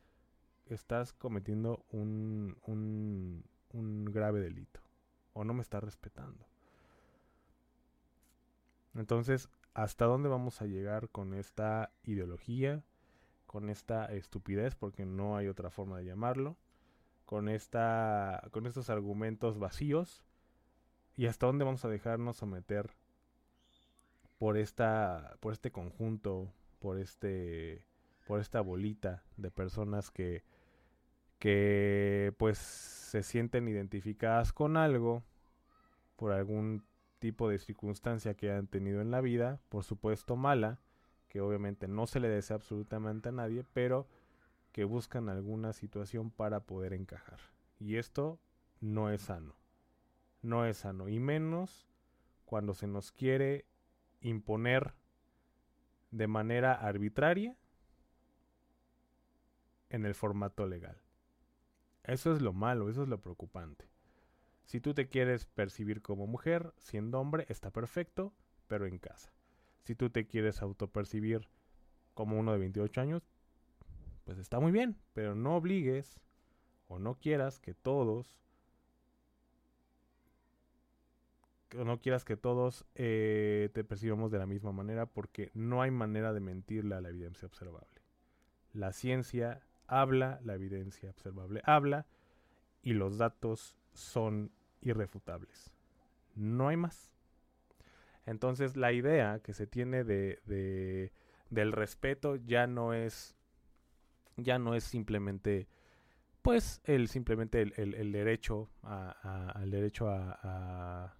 estás 0.65 1.13
cometiendo 1.13 1.85
un, 1.91 2.57
un, 2.65 3.45
un 3.69 4.05
grave 4.05 4.39
delito 4.39 4.81
o 5.33 5.43
no 5.43 5.53
me 5.53 5.61
estás 5.61 5.83
respetando. 5.83 6.47
Entonces, 8.95 9.49
¿hasta 9.73 10.05
dónde 10.05 10.29
vamos 10.29 10.61
a 10.61 10.65
llegar 10.65 11.09
con 11.09 11.35
esta 11.35 11.91
ideología, 12.03 12.83
con 13.45 13.69
esta 13.69 14.05
estupidez, 14.07 14.75
porque 14.75 15.05
no 15.05 15.37
hay 15.37 15.47
otra 15.47 15.69
forma 15.69 15.99
de 15.99 16.05
llamarlo, 16.05 16.57
con 17.25 17.49
esta 17.49 18.47
con 18.51 18.65
estos 18.65 18.89
argumentos 18.89 19.59
vacíos 19.59 20.25
y 21.15 21.27
hasta 21.27 21.45
dónde 21.45 21.65
vamos 21.65 21.85
a 21.85 21.89
dejarnos 21.89 22.37
someter 22.37 22.89
por 24.37 24.57
esta 24.57 25.37
por 25.39 25.53
este 25.53 25.71
conjunto, 25.71 26.53
por 26.79 26.99
este 26.99 27.85
por 28.25 28.39
esta 28.39 28.61
bolita 28.61 29.23
de 29.37 29.51
personas 29.51 30.11
que 30.11 30.43
que 31.39 32.33
pues 32.37 32.57
se 32.57 33.23
sienten 33.23 33.67
identificadas 33.67 34.53
con 34.53 34.77
algo 34.77 35.23
por 36.15 36.31
algún 36.31 36.83
tipo 37.19 37.49
de 37.49 37.59
circunstancia 37.59 38.35
que 38.35 38.51
han 38.51 38.67
tenido 38.67 39.01
en 39.01 39.11
la 39.11 39.21
vida, 39.21 39.59
por 39.69 39.83
supuesto 39.83 40.35
mala, 40.35 40.79
que 41.29 41.41
obviamente 41.41 41.87
no 41.87 42.07
se 42.07 42.19
le 42.19 42.29
desea 42.29 42.55
absolutamente 42.55 43.29
a 43.29 43.31
nadie, 43.31 43.63
pero 43.73 44.07
que 44.71 44.83
buscan 44.83 45.29
alguna 45.29 45.73
situación 45.73 46.31
para 46.31 46.61
poder 46.61 46.93
encajar. 46.93 47.39
Y 47.79 47.95
esto 47.95 48.39
no 48.79 49.09
es 49.09 49.23
sano. 49.23 49.55
No 50.41 50.65
es 50.65 50.77
sano. 50.77 51.09
Y 51.09 51.19
menos 51.19 51.87
cuando 52.45 52.73
se 52.73 52.87
nos 52.87 53.11
quiere 53.11 53.65
imponer 54.21 54.93
de 56.11 56.27
manera 56.27 56.73
arbitraria 56.73 57.55
en 59.89 60.05
el 60.05 60.15
formato 60.15 60.65
legal. 60.65 60.97
Eso 62.03 62.33
es 62.33 62.41
lo 62.41 62.53
malo, 62.53 62.89
eso 62.89 63.03
es 63.03 63.09
lo 63.09 63.19
preocupante. 63.19 63.89
Si 64.65 64.81
tú 64.81 64.93
te 64.93 65.07
quieres 65.07 65.45
percibir 65.45 66.01
como 66.01 66.27
mujer, 66.27 66.73
siendo 66.77 67.19
hombre, 67.19 67.45
está 67.49 67.71
perfecto, 67.71 68.33
pero 68.67 68.85
en 68.85 68.97
casa. 68.97 69.31
Si 69.83 69.95
tú 69.95 70.09
te 70.09 70.27
quieres 70.27 70.61
autopercibir 70.61 71.47
como 72.13 72.37
uno 72.37 72.51
de 72.51 72.59
28 72.59 72.99
años, 73.01 73.29
pues 74.25 74.37
está 74.39 74.59
muy 74.59 74.71
bien, 74.71 74.97
pero 75.13 75.35
no 75.35 75.55
obligues 75.55 76.19
o 76.87 76.99
no 76.99 77.15
quieras 77.15 77.59
que 77.59 77.73
todos 77.73 78.41
no 81.73 81.99
quieras 81.99 82.23
que 82.23 82.37
todos 82.37 82.85
eh, 82.95 83.69
te 83.73 83.83
percibamos 83.83 84.31
de 84.31 84.39
la 84.39 84.45
misma 84.45 84.71
manera 84.71 85.05
porque 85.05 85.51
no 85.53 85.81
hay 85.81 85.91
manera 85.91 86.33
de 86.33 86.39
mentirle 86.39 86.95
a 86.95 87.01
la 87.01 87.09
evidencia 87.09 87.45
observable. 87.45 88.01
La 88.73 88.93
ciencia 88.93 89.61
habla, 89.87 90.39
la 90.43 90.55
evidencia 90.55 91.09
observable 91.09 91.61
habla 91.65 92.05
y 92.81 92.93
los 92.93 93.17
datos 93.17 93.75
son 93.93 94.51
irrefutables. 94.81 95.73
No 96.35 96.69
hay 96.69 96.77
más. 96.77 97.13
Entonces 98.25 98.77
la 98.77 98.91
idea 98.91 99.39
que 99.39 99.53
se 99.53 99.67
tiene 99.67 100.03
de, 100.03 100.39
de 100.45 101.11
del 101.49 101.71
respeto 101.71 102.35
ya 102.35 102.67
no 102.67 102.93
es 102.93 103.35
ya 104.35 104.59
no 104.59 104.75
es 104.75 104.83
simplemente 104.83 105.67
pues 106.41 106.81
el 106.83 107.07
simplemente 107.07 107.61
el, 107.61 108.11
derecho 108.11 108.69
derecho 109.65 110.09
a 110.09 111.16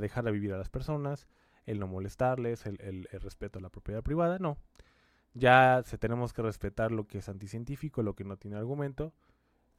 dejar 0.00 0.24
de 0.24 0.32
vivir 0.32 0.52
a 0.52 0.58
las 0.58 0.68
personas, 0.68 1.28
el 1.66 1.78
no 1.78 1.86
molestarles, 1.86 2.66
el, 2.66 2.80
el, 2.80 3.08
el 3.10 3.20
respeto 3.20 3.58
a 3.58 3.62
la 3.62 3.70
propiedad 3.70 4.02
privada, 4.02 4.38
no. 4.38 4.58
Ya 5.34 5.82
se 5.84 5.98
tenemos 5.98 6.32
que 6.32 6.42
respetar 6.42 6.90
lo 6.90 7.06
que 7.06 7.18
es 7.18 7.28
anticientífico, 7.28 8.02
lo 8.02 8.14
que 8.14 8.24
no 8.24 8.36
tiene 8.36 8.56
argumento, 8.56 9.12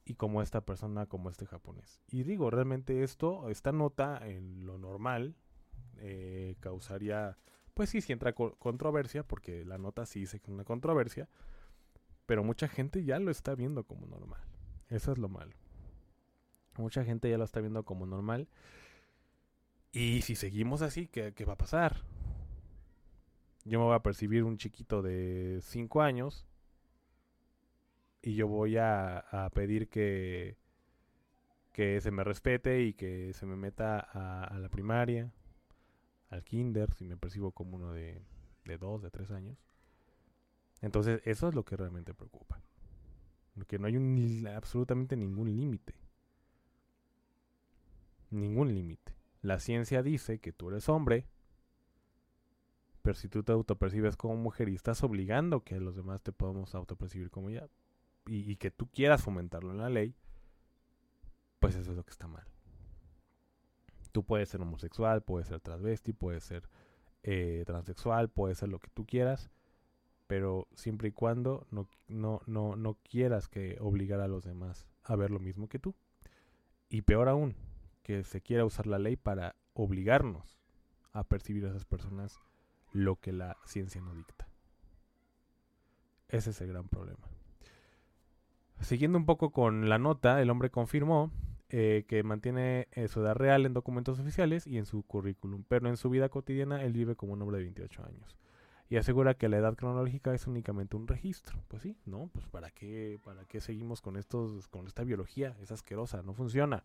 y 0.04 0.14
como 0.14 0.42
esta 0.42 0.62
persona, 0.62 1.06
como 1.06 1.30
este 1.30 1.46
japonés. 1.46 2.00
Y 2.08 2.24
digo, 2.24 2.50
realmente 2.50 3.02
esto, 3.02 3.48
esta 3.50 3.72
nota 3.72 4.26
en 4.26 4.66
lo 4.66 4.78
normal, 4.78 5.36
eh, 5.98 6.56
causaría, 6.60 7.38
pues 7.74 7.90
sí, 7.90 8.00
sí 8.00 8.12
entra 8.12 8.32
controversia, 8.32 9.22
porque 9.22 9.64
la 9.64 9.78
nota 9.78 10.06
sí 10.06 10.20
dice 10.20 10.40
que 10.40 10.46
es 10.50 10.54
una 10.54 10.64
controversia, 10.64 11.28
pero 12.26 12.42
mucha 12.44 12.68
gente 12.68 13.04
ya 13.04 13.18
lo 13.18 13.30
está 13.30 13.54
viendo 13.54 13.84
como 13.84 14.06
normal. 14.06 14.40
Eso 14.88 15.12
es 15.12 15.18
lo 15.18 15.28
malo. 15.28 15.52
Mucha 16.78 17.04
gente 17.04 17.30
ya 17.30 17.38
lo 17.38 17.44
está 17.44 17.60
viendo 17.60 17.84
como 17.84 18.06
normal. 18.06 18.48
Y 19.92 20.22
si 20.22 20.36
seguimos 20.36 20.80
así, 20.80 21.06
¿qué, 21.06 21.44
va 21.44 21.52
a 21.52 21.58
pasar? 21.58 22.02
Yo 23.64 23.78
me 23.78 23.84
voy 23.84 23.94
a 23.94 24.02
percibir 24.02 24.42
un 24.42 24.56
chiquito 24.56 25.02
de 25.02 25.60
5 25.62 26.00
años 26.00 26.46
y 28.22 28.34
yo 28.34 28.48
voy 28.48 28.78
a, 28.78 29.50
pedir 29.54 29.88
que, 29.90 30.56
se 31.74 32.10
me 32.10 32.24
respete 32.24 32.82
y 32.82 32.94
que 32.94 33.34
se 33.34 33.44
me 33.44 33.56
meta 33.56 33.98
a, 34.00 34.58
la 34.58 34.70
primaria, 34.70 35.30
al 36.30 36.42
kinder, 36.42 36.92
si 36.94 37.04
me 37.04 37.18
percibo 37.18 37.52
como 37.52 37.76
uno 37.76 37.92
de, 37.92 38.22
de 38.64 38.78
dos, 38.78 39.02
de 39.02 39.10
tres 39.10 39.30
años. 39.30 39.58
Entonces, 40.80 41.20
eso 41.26 41.48
es 41.48 41.54
lo 41.54 41.64
que 41.64 41.76
realmente 41.76 42.14
preocupa. 42.14 42.62
Que 43.68 43.78
no 43.78 43.86
hay 43.86 43.98
un, 43.98 44.46
absolutamente 44.48 45.16
ningún 45.16 45.54
límite. 45.54 45.94
Ningún 48.30 48.74
límite. 48.74 49.11
La 49.42 49.58
ciencia 49.58 50.02
dice 50.02 50.38
que 50.38 50.52
tú 50.52 50.70
eres 50.70 50.88
hombre, 50.88 51.26
pero 53.02 53.14
si 53.14 53.28
tú 53.28 53.42
te 53.42 53.52
autopercibes 53.52 54.16
como 54.16 54.36
mujer 54.36 54.68
y 54.68 54.74
estás 54.74 55.02
obligando 55.02 55.64
que 55.64 55.78
los 55.80 55.96
demás 55.96 56.22
te 56.22 56.32
podamos 56.32 56.74
autopercibir 56.74 57.30
como 57.30 57.50
ya, 57.50 57.68
y, 58.26 58.50
y, 58.50 58.56
que 58.56 58.70
tú 58.70 58.86
quieras 58.86 59.20
fomentarlo 59.20 59.72
en 59.72 59.78
la 59.78 59.90
ley, 59.90 60.14
pues 61.58 61.74
eso 61.74 61.90
es 61.90 61.96
lo 61.96 62.04
que 62.04 62.12
está 62.12 62.28
mal. 62.28 62.44
Tú 64.12 64.24
puedes 64.24 64.48
ser 64.48 64.60
homosexual, 64.60 65.22
puedes 65.22 65.48
ser 65.48 65.60
transvesti, 65.60 66.12
puedes 66.12 66.44
ser 66.44 66.68
eh, 67.24 67.62
transexual, 67.66 68.28
puedes 68.28 68.58
ser 68.58 68.68
lo 68.68 68.78
que 68.78 68.90
tú 68.90 69.06
quieras, 69.06 69.50
pero 70.26 70.68
siempre 70.74 71.08
y 71.08 71.12
cuando 71.12 71.66
no, 71.70 71.88
no, 72.08 72.42
no, 72.46 72.74
no 72.74 72.94
quieras 73.02 73.48
que 73.48 73.76
obligar 73.80 74.20
a 74.20 74.28
los 74.28 74.44
demás 74.44 74.86
a 75.04 75.14
ver 75.14 75.30
lo 75.30 75.38
mismo 75.38 75.68
que 75.68 75.78
tú. 75.78 75.94
Y 76.88 77.02
peor 77.02 77.28
aún, 77.28 77.54
que 78.02 78.24
se 78.24 78.40
quiera 78.40 78.64
usar 78.64 78.86
la 78.86 78.98
ley 78.98 79.16
para 79.16 79.56
obligarnos 79.74 80.58
a 81.12 81.24
percibir 81.24 81.64
a 81.66 81.70
esas 81.70 81.84
personas 81.84 82.40
lo 82.92 83.16
que 83.16 83.32
la 83.32 83.56
ciencia 83.64 84.00
no 84.00 84.14
dicta. 84.14 84.48
Ese 86.28 86.50
es 86.50 86.60
el 86.60 86.68
gran 86.68 86.88
problema. 86.88 87.28
Siguiendo 88.80 89.18
un 89.18 89.26
poco 89.26 89.50
con 89.50 89.88
la 89.88 89.98
nota, 89.98 90.40
el 90.42 90.50
hombre 90.50 90.70
confirmó 90.70 91.30
eh, 91.68 92.04
que 92.08 92.22
mantiene 92.22 92.88
eh, 92.92 93.08
su 93.08 93.20
edad 93.20 93.34
real 93.34 93.64
en 93.64 93.74
documentos 93.74 94.18
oficiales 94.18 94.66
y 94.66 94.78
en 94.78 94.84
su 94.84 95.02
currículum, 95.04 95.64
pero 95.68 95.88
en 95.88 95.96
su 95.96 96.10
vida 96.10 96.28
cotidiana 96.28 96.82
él 96.82 96.92
vive 96.92 97.16
como 97.16 97.32
un 97.32 97.42
hombre 97.42 97.58
de 97.58 97.64
28 97.64 98.04
años. 98.04 98.36
Y 98.90 98.96
asegura 98.96 99.34
que 99.34 99.48
la 99.48 99.56
edad 99.56 99.74
cronológica 99.74 100.34
es 100.34 100.46
únicamente 100.46 100.96
un 100.96 101.06
registro. 101.06 101.62
Pues 101.68 101.80
sí, 101.80 101.96
¿no? 102.04 102.28
Pues 102.34 102.46
¿para 102.48 102.70
qué, 102.70 103.18
para 103.24 103.46
qué 103.46 103.60
seguimos 103.62 104.02
con, 104.02 104.18
estos, 104.18 104.68
con 104.68 104.86
esta 104.86 105.02
biología? 105.02 105.56
Es 105.62 105.72
asquerosa, 105.72 106.22
no 106.22 106.34
funciona. 106.34 106.84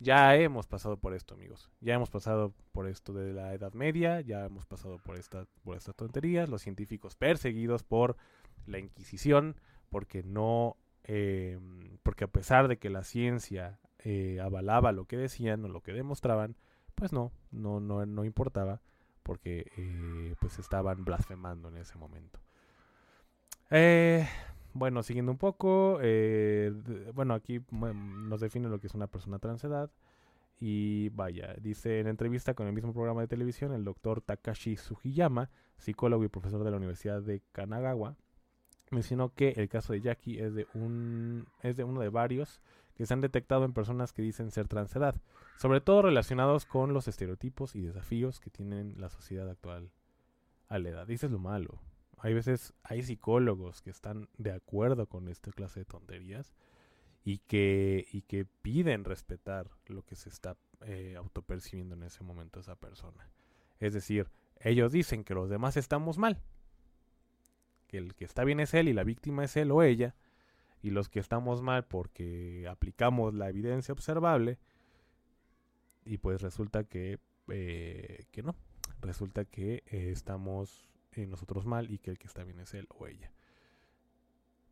Ya 0.00 0.36
hemos 0.36 0.66
pasado 0.66 0.96
por 0.96 1.12
esto, 1.14 1.34
amigos. 1.34 1.70
Ya 1.80 1.94
hemos 1.94 2.10
pasado 2.10 2.54
por 2.72 2.86
esto 2.86 3.12
de 3.12 3.32
la 3.32 3.52
Edad 3.52 3.72
Media, 3.72 4.20
ya 4.20 4.44
hemos 4.44 4.64
pasado 4.64 4.98
por, 4.98 5.18
esta, 5.18 5.46
por 5.64 5.76
estas 5.76 5.96
tonterías, 5.96 6.48
los 6.48 6.62
científicos 6.62 7.16
perseguidos 7.16 7.82
por 7.82 8.16
la 8.66 8.78
Inquisición, 8.78 9.56
porque 9.90 10.22
no, 10.22 10.76
eh, 11.04 11.58
porque 12.04 12.24
a 12.24 12.28
pesar 12.28 12.68
de 12.68 12.78
que 12.78 12.90
la 12.90 13.02
ciencia 13.02 13.80
eh, 13.98 14.38
avalaba 14.40 14.92
lo 14.92 15.06
que 15.06 15.16
decían 15.16 15.64
o 15.64 15.68
lo 15.68 15.80
que 15.80 15.92
demostraban, 15.92 16.56
pues 16.94 17.12
no, 17.12 17.32
no, 17.50 17.80
no, 17.80 18.06
no 18.06 18.24
importaba, 18.24 18.80
porque 19.24 19.70
eh, 19.76 20.34
pues 20.40 20.60
estaban 20.60 21.04
blasfemando 21.04 21.68
en 21.68 21.78
ese 21.78 21.98
momento. 21.98 22.38
Eh, 23.70 24.26
bueno, 24.74 25.02
siguiendo 25.02 25.32
un 25.32 25.38
poco, 25.38 25.98
eh, 26.02 26.72
bueno, 27.14 27.34
aquí 27.34 27.60
nos 27.70 28.40
define 28.40 28.68
lo 28.68 28.80
que 28.80 28.86
es 28.86 28.94
una 28.94 29.06
persona 29.06 29.38
transedad. 29.38 29.90
Y 30.60 31.10
vaya, 31.10 31.54
dice 31.60 32.00
en 32.00 32.08
entrevista 32.08 32.54
con 32.54 32.66
el 32.66 32.72
mismo 32.72 32.92
programa 32.92 33.20
de 33.20 33.28
televisión, 33.28 33.72
el 33.72 33.84
doctor 33.84 34.20
Takashi 34.20 34.76
Sugiyama, 34.76 35.50
psicólogo 35.76 36.24
y 36.24 36.28
profesor 36.28 36.64
de 36.64 36.70
la 36.72 36.76
Universidad 36.76 37.22
de 37.22 37.42
Kanagawa, 37.52 38.16
mencionó 38.90 39.32
que 39.34 39.50
el 39.56 39.68
caso 39.68 39.92
de 39.92 40.00
Jackie 40.00 40.40
es 40.40 40.54
de, 40.54 40.66
un, 40.74 41.46
es 41.62 41.76
de 41.76 41.84
uno 41.84 42.00
de 42.00 42.08
varios 42.08 42.60
que 42.96 43.06
se 43.06 43.14
han 43.14 43.20
detectado 43.20 43.64
en 43.64 43.72
personas 43.72 44.12
que 44.12 44.22
dicen 44.22 44.50
ser 44.50 44.66
transedad, 44.66 45.14
sobre 45.58 45.80
todo 45.80 46.02
relacionados 46.02 46.66
con 46.66 46.92
los 46.92 47.06
estereotipos 47.06 47.76
y 47.76 47.82
desafíos 47.82 48.40
que 48.40 48.50
tienen 48.50 48.94
la 48.98 49.08
sociedad 49.08 49.48
actual 49.48 49.92
a 50.68 50.80
la 50.80 50.88
edad. 50.88 51.06
Dices 51.06 51.30
lo 51.30 51.38
malo, 51.38 51.78
hay 52.20 52.34
veces, 52.34 52.74
hay 52.82 53.02
psicólogos 53.02 53.80
que 53.80 53.90
están 53.90 54.28
de 54.38 54.52
acuerdo 54.52 55.06
con 55.06 55.28
esta 55.28 55.50
clase 55.50 55.80
de 55.80 55.84
tonterías 55.84 56.52
y 57.24 57.38
que, 57.38 58.06
y 58.12 58.22
que 58.22 58.44
piden 58.44 59.04
respetar 59.04 59.70
lo 59.86 60.02
que 60.02 60.16
se 60.16 60.28
está 60.28 60.56
eh, 60.82 61.14
autopercibiendo 61.16 61.94
en 61.94 62.02
ese 62.02 62.24
momento 62.24 62.60
esa 62.60 62.76
persona. 62.76 63.30
Es 63.80 63.92
decir, 63.92 64.30
ellos 64.60 64.92
dicen 64.92 65.24
que 65.24 65.34
los 65.34 65.48
demás 65.48 65.76
estamos 65.76 66.18
mal, 66.18 66.40
que 67.86 67.98
el 67.98 68.14
que 68.14 68.24
está 68.24 68.44
bien 68.44 68.60
es 68.60 68.74
él 68.74 68.88
y 68.88 68.92
la 68.92 69.04
víctima 69.04 69.44
es 69.44 69.56
él 69.56 69.70
o 69.70 69.82
ella, 69.82 70.14
y 70.82 70.90
los 70.90 71.08
que 71.08 71.20
estamos 71.20 71.62
mal 71.62 71.86
porque 71.86 72.66
aplicamos 72.68 73.34
la 73.34 73.48
evidencia 73.48 73.92
observable, 73.92 74.58
y 76.04 76.18
pues 76.18 76.40
resulta 76.40 76.84
que, 76.84 77.18
eh, 77.48 78.24
que 78.30 78.42
no, 78.42 78.56
resulta 79.00 79.44
que 79.44 79.82
eh, 79.86 80.10
estamos 80.10 80.88
nosotros 81.26 81.66
mal 81.66 81.90
y 81.90 81.98
que 81.98 82.10
el 82.10 82.18
que 82.18 82.26
está 82.26 82.44
bien 82.44 82.60
es 82.60 82.74
él 82.74 82.86
o 82.90 83.06
ella. 83.06 83.32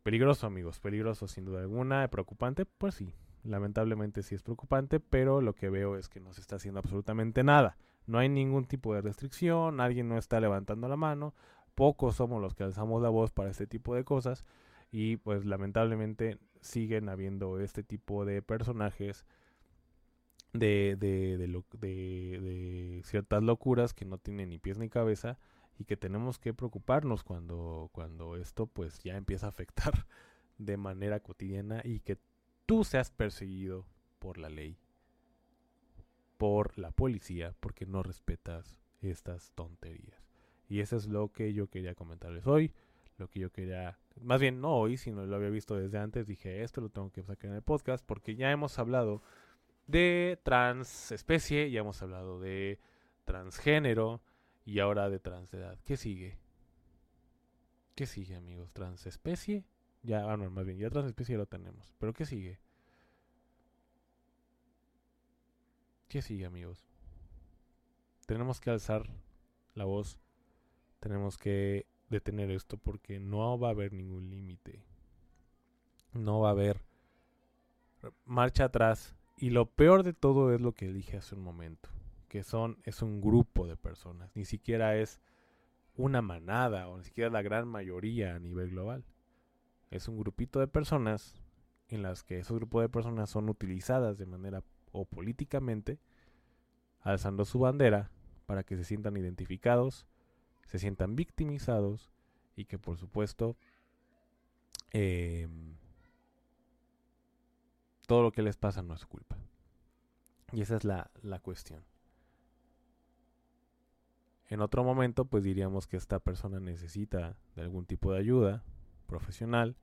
Peligroso, 0.03 0.47
amigos, 0.47 0.79
peligroso 0.79 1.27
sin 1.27 1.45
duda 1.45 1.59
alguna, 1.59 2.07
preocupante, 2.07 2.65
pues 2.65 2.95
sí, 2.95 3.13
lamentablemente 3.43 4.23
sí 4.23 4.35
es 4.35 4.43
preocupante, 4.43 4.99
pero 4.99 5.41
lo 5.41 5.53
que 5.53 5.69
veo 5.69 5.97
es 5.97 6.07
que 6.07 6.19
no 6.19 6.33
se 6.33 6.41
está 6.41 6.55
haciendo 6.55 6.79
absolutamente 6.79 7.43
nada. 7.43 7.77
No 8.05 8.19
hay 8.19 8.29
ningún 8.29 8.65
tipo 8.65 8.93
de 8.93 9.01
restricción, 9.01 9.75
nadie 9.77 10.03
no 10.03 10.17
está 10.17 10.39
levantando 10.39 10.87
la 10.87 10.95
mano, 10.95 11.33
pocos 11.75 12.15
somos 12.15 12.41
los 12.41 12.55
que 12.55 12.63
alzamos 12.63 13.01
la 13.01 13.09
voz 13.09 13.31
para 13.31 13.49
este 13.49 13.67
tipo 13.67 13.95
de 13.95 14.05
cosas 14.05 14.45
y 14.91 15.17
pues 15.17 15.45
lamentablemente 15.45 16.39
siguen 16.61 17.09
habiendo 17.09 17.59
este 17.59 17.83
tipo 17.83 18.23
de 18.23 18.41
personajes 18.41 19.25
de, 20.53 20.95
de, 20.97 21.37
de 21.37 23.01
ciertas 23.03 23.43
locuras 23.43 23.93
que 23.93 24.05
no 24.05 24.17
tienen 24.17 24.49
ni 24.49 24.57
pies 24.57 24.77
ni 24.77 24.89
cabeza 24.89 25.37
y 25.77 25.85
que 25.85 25.97
tenemos 25.97 26.39
que 26.39 26.53
preocuparnos 26.53 27.23
cuando, 27.23 27.89
cuando 27.91 28.35
esto 28.35 28.67
pues 28.67 28.99
ya 28.99 29.15
empieza 29.15 29.45
a 29.45 29.49
afectar 29.49 29.93
de 30.57 30.77
manera 30.77 31.19
cotidiana 31.19 31.81
y 31.83 31.99
que 31.99 32.17
tú 32.65 32.83
seas 32.83 33.11
perseguido 33.11 33.85
por 34.19 34.37
la 34.37 34.49
ley, 34.49 34.77
por 36.37 36.77
la 36.77 36.91
policía, 36.91 37.55
porque 37.59 37.85
no 37.85 38.03
respetas 38.03 38.77
estas 39.01 39.51
tonterías. 39.51 40.27
Y 40.67 40.81
eso 40.81 40.97
es 40.97 41.07
lo 41.07 41.31
que 41.31 41.53
yo 41.53 41.67
quería 41.69 41.95
comentarles 41.95 42.45
hoy, 42.45 42.73
lo 43.17 43.29
que 43.29 43.39
yo 43.39 43.51
quería, 43.51 43.97
más 44.21 44.41
bien 44.41 44.59
no 44.59 44.75
hoy, 44.75 44.97
sino 44.97 45.25
lo 45.25 45.35
había 45.35 45.49
visto 45.49 45.75
desde 45.75 45.97
antes, 45.97 46.27
dije 46.27 46.63
esto 46.63 46.81
lo 46.81 46.89
tengo 46.89 47.11
que 47.11 47.23
sacar 47.23 47.51
en 47.51 47.55
el 47.55 47.61
podcast 47.61 48.05
porque 48.05 48.35
ya 48.35 48.51
hemos 48.51 48.77
hablado 48.79 49.21
de 49.87 50.39
transespecie, 50.43 51.71
ya 51.71 51.79
hemos 51.79 52.01
hablado 52.01 52.39
de 52.39 52.79
transgénero, 53.23 54.21
y 54.67 54.79
ahora 54.79 55.09
de 55.09 55.17
transedad. 55.17 55.79
¿Qué 55.85 55.95
sigue? 55.95 56.37
¿Qué 57.95 58.05
sigue, 58.05 58.35
amigos? 58.35 58.73
¿Transespecie? 58.73 59.63
Ya, 60.03 60.29
ah, 60.29 60.35
más 60.35 60.65
bien, 60.65 60.77
ya 60.77 60.89
transespecie 60.89 61.37
lo 61.37 61.45
tenemos. 61.45 61.95
¿Pero 61.97 62.11
qué 62.11 62.25
sigue? 62.25 62.59
¿Qué 66.09 66.21
sigue, 66.21 66.45
amigos? 66.45 66.85
Tenemos 68.25 68.59
que 68.59 68.69
alzar 68.69 69.09
la 69.73 69.85
voz. 69.85 70.19
Tenemos 70.99 71.37
que 71.37 71.87
detener 72.09 72.51
esto 72.51 72.77
porque 72.77 73.21
no 73.21 73.57
va 73.57 73.69
a 73.69 73.71
haber 73.71 73.93
ningún 73.93 74.29
límite. 74.29 74.83
No 76.11 76.41
va 76.41 76.49
a 76.49 76.51
haber 76.51 76.81
marcha 78.25 78.65
atrás. 78.65 79.15
Y 79.37 79.51
lo 79.51 79.65
peor 79.65 80.03
de 80.03 80.11
todo 80.11 80.53
es 80.53 80.59
lo 80.59 80.73
que 80.73 80.91
dije 80.91 81.15
hace 81.15 81.35
un 81.35 81.41
momento 81.41 81.89
que 82.27 82.43
son, 82.43 82.77
es 82.83 83.01
un 83.01 83.21
grupo 83.21 83.67
de 83.67 83.77
personas, 83.77 84.31
ni 84.35 84.45
siquiera 84.45 84.97
es 84.97 85.19
una 85.95 86.21
manada 86.21 86.87
o 86.87 86.97
ni 86.97 87.03
siquiera 87.03 87.29
la 87.29 87.41
gran 87.41 87.67
mayoría 87.67 88.35
a 88.35 88.39
nivel 88.39 88.69
global. 88.69 89.03
Es 89.89 90.07
un 90.07 90.17
grupito 90.17 90.59
de 90.59 90.67
personas 90.67 91.41
en 91.89 92.03
las 92.03 92.23
que 92.23 92.39
esos 92.39 92.57
grupos 92.57 92.83
de 92.83 92.89
personas 92.89 93.29
son 93.29 93.49
utilizadas 93.49 94.17
de 94.17 94.25
manera 94.25 94.63
o 94.91 95.05
políticamente 95.05 95.99
alzando 97.01 97.45
su 97.45 97.59
bandera 97.59 98.11
para 98.45 98.63
que 98.63 98.75
se 98.75 98.83
sientan 98.83 99.17
identificados, 99.17 100.05
se 100.65 100.79
sientan 100.79 101.15
victimizados 101.15 102.11
y 102.55 102.65
que 102.65 102.77
por 102.77 102.97
supuesto 102.97 103.55
em, 104.91 105.75
todo 108.05 108.23
lo 108.23 108.31
que 108.31 108.41
les 108.41 108.57
pasa 108.57 108.81
no 108.81 108.93
es 108.93 109.05
culpa. 109.05 109.37
Y 110.51 110.61
esa 110.61 110.77
es 110.77 110.83
la, 110.83 111.11
la 111.21 111.39
cuestión. 111.39 111.83
En 114.49 114.61
otro 114.61 114.83
momento, 114.83 115.25
pues 115.25 115.43
diríamos 115.43 115.87
que 115.87 115.97
esta 115.97 116.19
persona 116.19 116.59
necesita 116.59 117.37
de 117.55 117.61
algún 117.61 117.85
tipo 117.85 118.13
de 118.13 118.19
ayuda 118.19 118.63
profesional, 119.05 119.75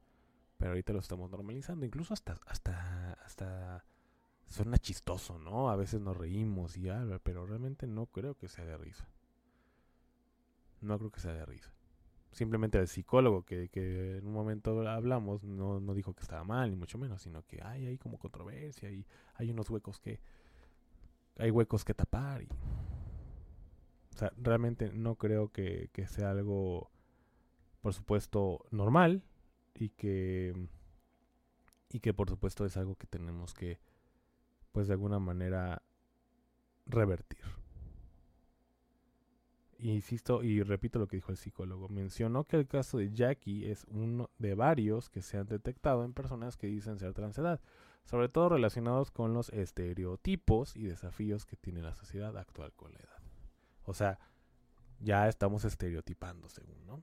pero 0.57 0.70
ahorita 0.70 0.92
lo 0.92 1.00
estamos 1.00 1.31
normalizando, 1.31 1.85
incluso 1.85 2.14
hasta 2.14 2.38
hasta 2.46 3.12
hasta 3.24 3.85
suena 4.46 4.79
chistoso, 4.79 5.38
¿no? 5.38 5.70
A 5.70 5.77
veces 5.77 6.00
nos 6.00 6.16
reímos 6.16 6.77
y 6.77 6.88
algo, 6.88 7.18
pero 7.22 7.46
realmente 7.46 7.87
no 7.87 8.07
creo 8.07 8.37
que 8.37 8.48
sea 8.48 8.64
de 8.64 8.77
risa. 8.79 9.09
No 10.81 10.98
creo 10.98 11.11
que 11.11 11.20
sea 11.20 11.33
de 11.33 11.44
risa. 11.44 11.72
Simplemente 12.33 12.79
el 12.79 12.88
psicólogo 12.88 13.44
que, 13.44 13.68
que 13.68 14.18
en 14.18 14.27
un 14.27 14.33
momento 14.33 14.88
hablamos 14.88 15.44
no, 15.44 15.81
no 15.81 15.94
dijo 15.94 16.14
que 16.14 16.22
estaba 16.22 16.44
mal, 16.44 16.70
ni 16.70 16.77
mucho 16.77 16.98
menos, 16.98 17.22
sino 17.22 17.42
que 17.46 17.62
hay 17.62 17.96
como 17.98 18.18
controversia 18.18 18.90
y 18.90 19.07
hay 19.35 19.50
unos 19.50 19.68
huecos 19.70 20.00
que... 20.00 20.20
Hay 21.37 21.50
huecos 21.50 21.85
que 21.85 21.94
tapar 21.94 22.42
y... 22.42 22.48
O 24.14 24.16
sea, 24.16 24.33
realmente 24.37 24.92
no 24.92 25.16
creo 25.16 25.50
que, 25.50 25.90
que 25.92 26.07
sea 26.07 26.31
algo, 26.31 26.90
por 27.83 27.92
supuesto, 27.94 28.64
normal 28.70 29.24
y 29.74 29.90
que... 29.90 30.68
Y 31.90 32.00
que 32.00 32.14
por 32.14 32.29
supuesto 32.29 32.64
es 32.64 32.77
algo 32.77 32.96
que 32.96 33.07
tenemos 33.07 33.55
que 33.55 33.79
pues 34.72 34.88
de 34.88 34.94
alguna 34.94 35.20
manera 35.20 35.83
revertir. 36.87 37.44
Insisto 39.79 40.42
y 40.42 40.62
repito 40.62 40.98
lo 40.98 41.07
que 41.07 41.16
dijo 41.16 41.31
el 41.31 41.37
psicólogo. 41.37 41.88
Mencionó 41.88 42.44
que 42.44 42.57
el 42.57 42.66
caso 42.66 42.98
de 42.98 43.12
Jackie 43.12 43.70
es 43.70 43.85
uno 43.88 44.31
de 44.38 44.55
varios 44.55 45.09
que 45.09 45.22
se 45.22 45.38
han 45.38 45.46
detectado 45.46 46.05
en 46.05 46.12
personas 46.12 46.57
que 46.57 46.66
dicen 46.66 46.98
ser 46.98 47.14
transedad, 47.14 47.61
sobre 48.05 48.29
todo 48.29 48.48
relacionados 48.48 49.12
con 49.12 49.33
los 49.33 49.50
estereotipos 49.50 50.77
y 50.77 50.85
desafíos 50.85 51.46
que 51.46 51.57
tiene 51.57 51.83
la 51.83 51.94
sociedad 51.94 52.37
actual 52.37 52.72
con 52.74 52.92
la 52.92 52.98
edad. 52.98 53.23
O 53.85 53.94
sea, 53.94 54.18
ya 55.01 55.29
estamos 55.29 55.64
estereotipando 55.64 56.49
según, 56.49 56.87
¿no? 56.87 57.03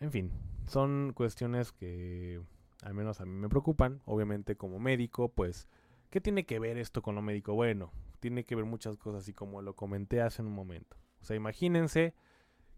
En 0.00 0.10
fin, 0.10 0.30
son 0.66 1.12
cuestiones 1.14 1.72
que 1.72 2.40
al 2.82 2.94
menos 2.94 3.20
a 3.20 3.24
mí 3.24 3.32
me 3.32 3.48
preocupan. 3.48 4.00
Obviamente 4.04 4.56
como 4.56 4.78
médico, 4.78 5.28
pues, 5.28 5.68
¿qué 6.10 6.20
tiene 6.20 6.44
que 6.44 6.58
ver 6.58 6.78
esto 6.78 7.02
con 7.02 7.14
lo 7.14 7.22
médico? 7.22 7.54
Bueno, 7.54 7.92
tiene 8.20 8.44
que 8.44 8.54
ver 8.54 8.64
muchas 8.64 8.96
cosas, 8.96 9.22
así 9.22 9.32
como 9.32 9.62
lo 9.62 9.74
comenté 9.74 10.20
hace 10.20 10.42
un 10.42 10.52
momento. 10.52 10.96
O 11.20 11.24
sea, 11.24 11.36
imagínense 11.36 12.14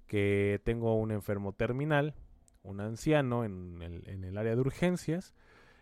que 0.07 0.61
tengo 0.65 0.95
un 0.95 1.11
enfermo 1.11 1.53
terminal, 1.53 2.15
un 2.63 2.81
anciano 2.81 3.45
en 3.45 3.83
el 3.83 4.39
área 4.39 4.55
de 4.55 4.61
urgencias, 4.61 5.35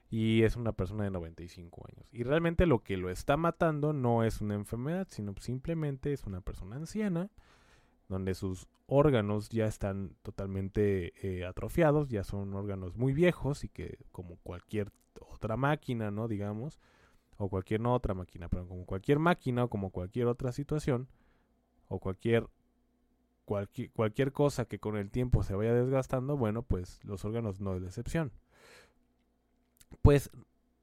y 0.09 0.43
es 0.43 0.57
una 0.57 0.73
persona 0.73 1.05
de 1.05 1.11
95 1.11 1.87
años. 1.89 2.07
Y 2.13 2.23
realmente 2.23 2.67
lo 2.67 2.83
que 2.83 2.97
lo 2.97 3.11
está 3.11 3.37
matando 3.37 3.93
no 3.93 4.25
es 4.25 4.41
una 4.41 4.55
enfermedad, 4.55 5.09
sino 5.11 5.35
simplemente 5.41 6.13
es 6.13 6.25
una 6.25 6.41
persona 6.41 6.77
anciana 6.77 7.31
donde 8.09 8.35
sus 8.35 8.69
órganos 8.87 9.49
ya 9.49 9.67
están 9.67 10.17
totalmente 10.23 11.13
eh, 11.27 11.45
atrofiados, 11.45 12.09
ya 12.09 12.23
son 12.23 12.55
órganos 12.55 12.97
muy 12.97 13.13
viejos 13.13 13.65
y 13.65 13.69
que 13.69 13.99
como 14.13 14.37
cualquier 14.37 14.93
otra 15.21 15.57
máquina, 15.57 16.11
¿no? 16.11 16.29
Digamos, 16.29 16.79
o 17.37 17.49
cualquier 17.49 17.81
no 17.81 17.95
otra 17.95 18.15
máquina, 18.15 18.49
pero 18.49 18.67
como 18.67 18.87
cualquier 18.87 19.19
máquina 19.19 19.65
o 19.65 19.69
como 19.69 19.91
cualquier 19.91 20.27
otra 20.29 20.53
situación, 20.53 21.09
o 21.89 21.99
cualquier, 21.99 22.47
cualquier, 23.45 23.91
cualquier 23.91 24.33
cosa 24.33 24.67
que 24.67 24.79
con 24.79 24.97
el 24.97 25.11
tiempo 25.11 25.43
se 25.43 25.55
vaya 25.55 25.75
desgastando, 25.75 26.37
bueno, 26.37 26.63
pues 26.63 27.01
los 27.05 27.25
órganos 27.25 27.61
no 27.61 27.75
es 27.75 27.83
la 27.83 27.89
excepción. 27.89 28.33
Pues 30.03 30.31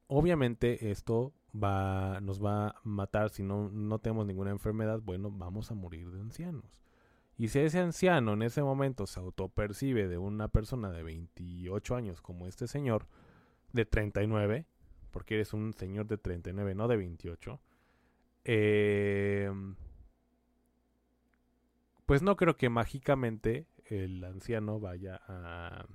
obviamente 0.06 0.90
esto 0.90 1.32
va, 1.54 2.20
nos 2.20 2.44
va 2.44 2.68
a 2.68 2.80
matar 2.84 3.30
si 3.30 3.42
no, 3.42 3.70
no 3.70 3.98
tenemos 3.98 4.26
ninguna 4.26 4.50
enfermedad, 4.50 5.00
bueno, 5.00 5.30
vamos 5.30 5.70
a 5.70 5.74
morir 5.74 6.10
de 6.10 6.20
ancianos. 6.20 6.82
Y 7.36 7.48
si 7.48 7.58
ese 7.58 7.80
anciano 7.80 8.34
en 8.34 8.42
ese 8.42 8.62
momento 8.62 9.06
se 9.06 9.20
autopercibe 9.20 10.08
de 10.08 10.18
una 10.18 10.48
persona 10.48 10.92
de 10.92 11.02
28 11.02 11.96
años 11.96 12.20
como 12.20 12.46
este 12.46 12.68
señor, 12.68 13.06
de 13.72 13.84
39, 13.84 14.66
porque 15.10 15.34
eres 15.34 15.52
un 15.52 15.74
señor 15.74 16.06
de 16.06 16.16
39, 16.16 16.74
no 16.74 16.86
de 16.86 16.96
28, 16.96 17.60
eh, 18.44 19.50
pues 22.06 22.22
no 22.22 22.36
creo 22.36 22.56
que 22.56 22.68
mágicamente 22.68 23.66
el 23.86 24.22
anciano 24.24 24.78
vaya 24.78 25.20
a, 25.26 25.86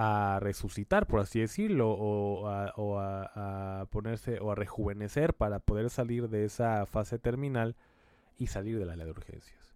a 0.00 0.38
resucitar, 0.40 1.08
por 1.08 1.18
así 1.18 1.40
decirlo, 1.40 1.90
o, 1.90 2.46
a, 2.46 3.88
ponerse 3.90 4.38
o 4.38 4.52
a 4.52 4.54
rejuvenecer 4.54 5.34
para 5.34 5.58
poder 5.58 5.90
salir 5.90 6.28
de 6.28 6.44
esa 6.44 6.86
fase 6.86 7.18
terminal 7.18 7.74
y 8.36 8.46
salir 8.46 8.78
de 8.78 8.86
la 8.86 8.94
ley 8.94 9.06
de 9.06 9.10
urgencias. 9.10 9.74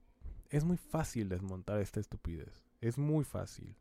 Es 0.49 0.65
muy 0.65 0.77
fácil 0.77 1.29
desmontar 1.29 1.81
esta 1.81 1.99
estupidez. 1.99 2.63
Es 2.81 2.99
muy 2.99 3.25
fácil. 3.25 3.75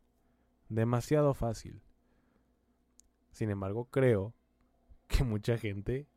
Demasiado 0.68 1.36
fácil. 1.36 1.84
Sin 3.32 3.52
embargo, 3.52 3.86
creo 3.92 4.34
que 5.08 5.24
mucha 5.24 5.60
gente, 5.60 6.08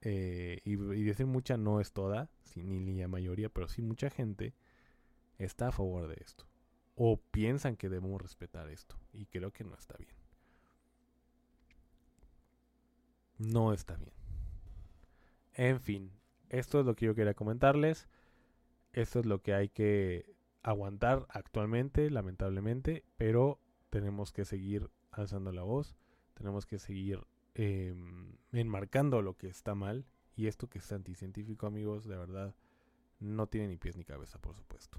eh, 0.00 0.62
y, 0.64 0.72
y, 0.72 1.04
decir 1.04 1.26
mucha 1.26 1.56
no 1.56 1.80
es 1.80 1.92
toda, 1.92 2.28
ni 2.56 3.00
la 3.00 3.06
mayoría, 3.06 3.50
pero 3.50 3.68
sí 3.68 3.82
mucha 3.82 4.10
gente 4.10 4.52
está 5.38 5.68
a 5.68 5.72
favor 5.72 6.08
de 6.08 6.16
esto. 6.20 6.44
O 6.96 7.16
piensan 7.16 7.76
que 7.76 7.88
debemos 7.88 8.20
respetar 8.20 8.68
esto. 8.68 8.96
Y 9.12 9.26
creo 9.26 9.52
que 9.52 9.64
no 9.64 9.74
está 9.74 9.96
bien. 9.96 10.14
No 13.38 13.72
está 13.72 13.96
bien. 13.96 14.12
En 15.54 15.80
fin, 15.80 16.12
esto 16.48 16.80
es 16.80 16.86
lo 16.86 16.94
que 16.94 17.06
yo 17.06 17.14
quería 17.14 17.34
comentarles. 17.34 18.08
Esto 18.92 19.20
es 19.20 19.26
lo 19.26 19.42
que 19.42 19.54
hay 19.54 19.68
que 19.68 20.34
aguantar 20.62 21.26
actualmente, 21.30 22.10
lamentablemente, 22.10 23.04
pero 23.16 23.60
tenemos 23.90 24.32
que 24.32 24.44
seguir 24.44 24.90
alzando 25.10 25.52
la 25.52 25.62
voz, 25.62 25.94
tenemos 26.34 26.66
que 26.66 26.78
seguir 26.78 27.20
eh, 27.54 27.94
enmarcando 28.52 29.20
lo 29.22 29.36
que 29.36 29.48
está 29.48 29.74
mal 29.74 30.06
y 30.36 30.46
esto 30.46 30.68
que 30.68 30.78
es 30.78 30.92
anticientífico, 30.92 31.66
amigos, 31.66 32.06
de 32.06 32.16
verdad, 32.16 32.54
no 33.20 33.46
tiene 33.46 33.68
ni 33.68 33.76
pies 33.76 33.96
ni 33.96 34.04
cabeza, 34.04 34.38
por 34.38 34.54
supuesto. 34.56 34.98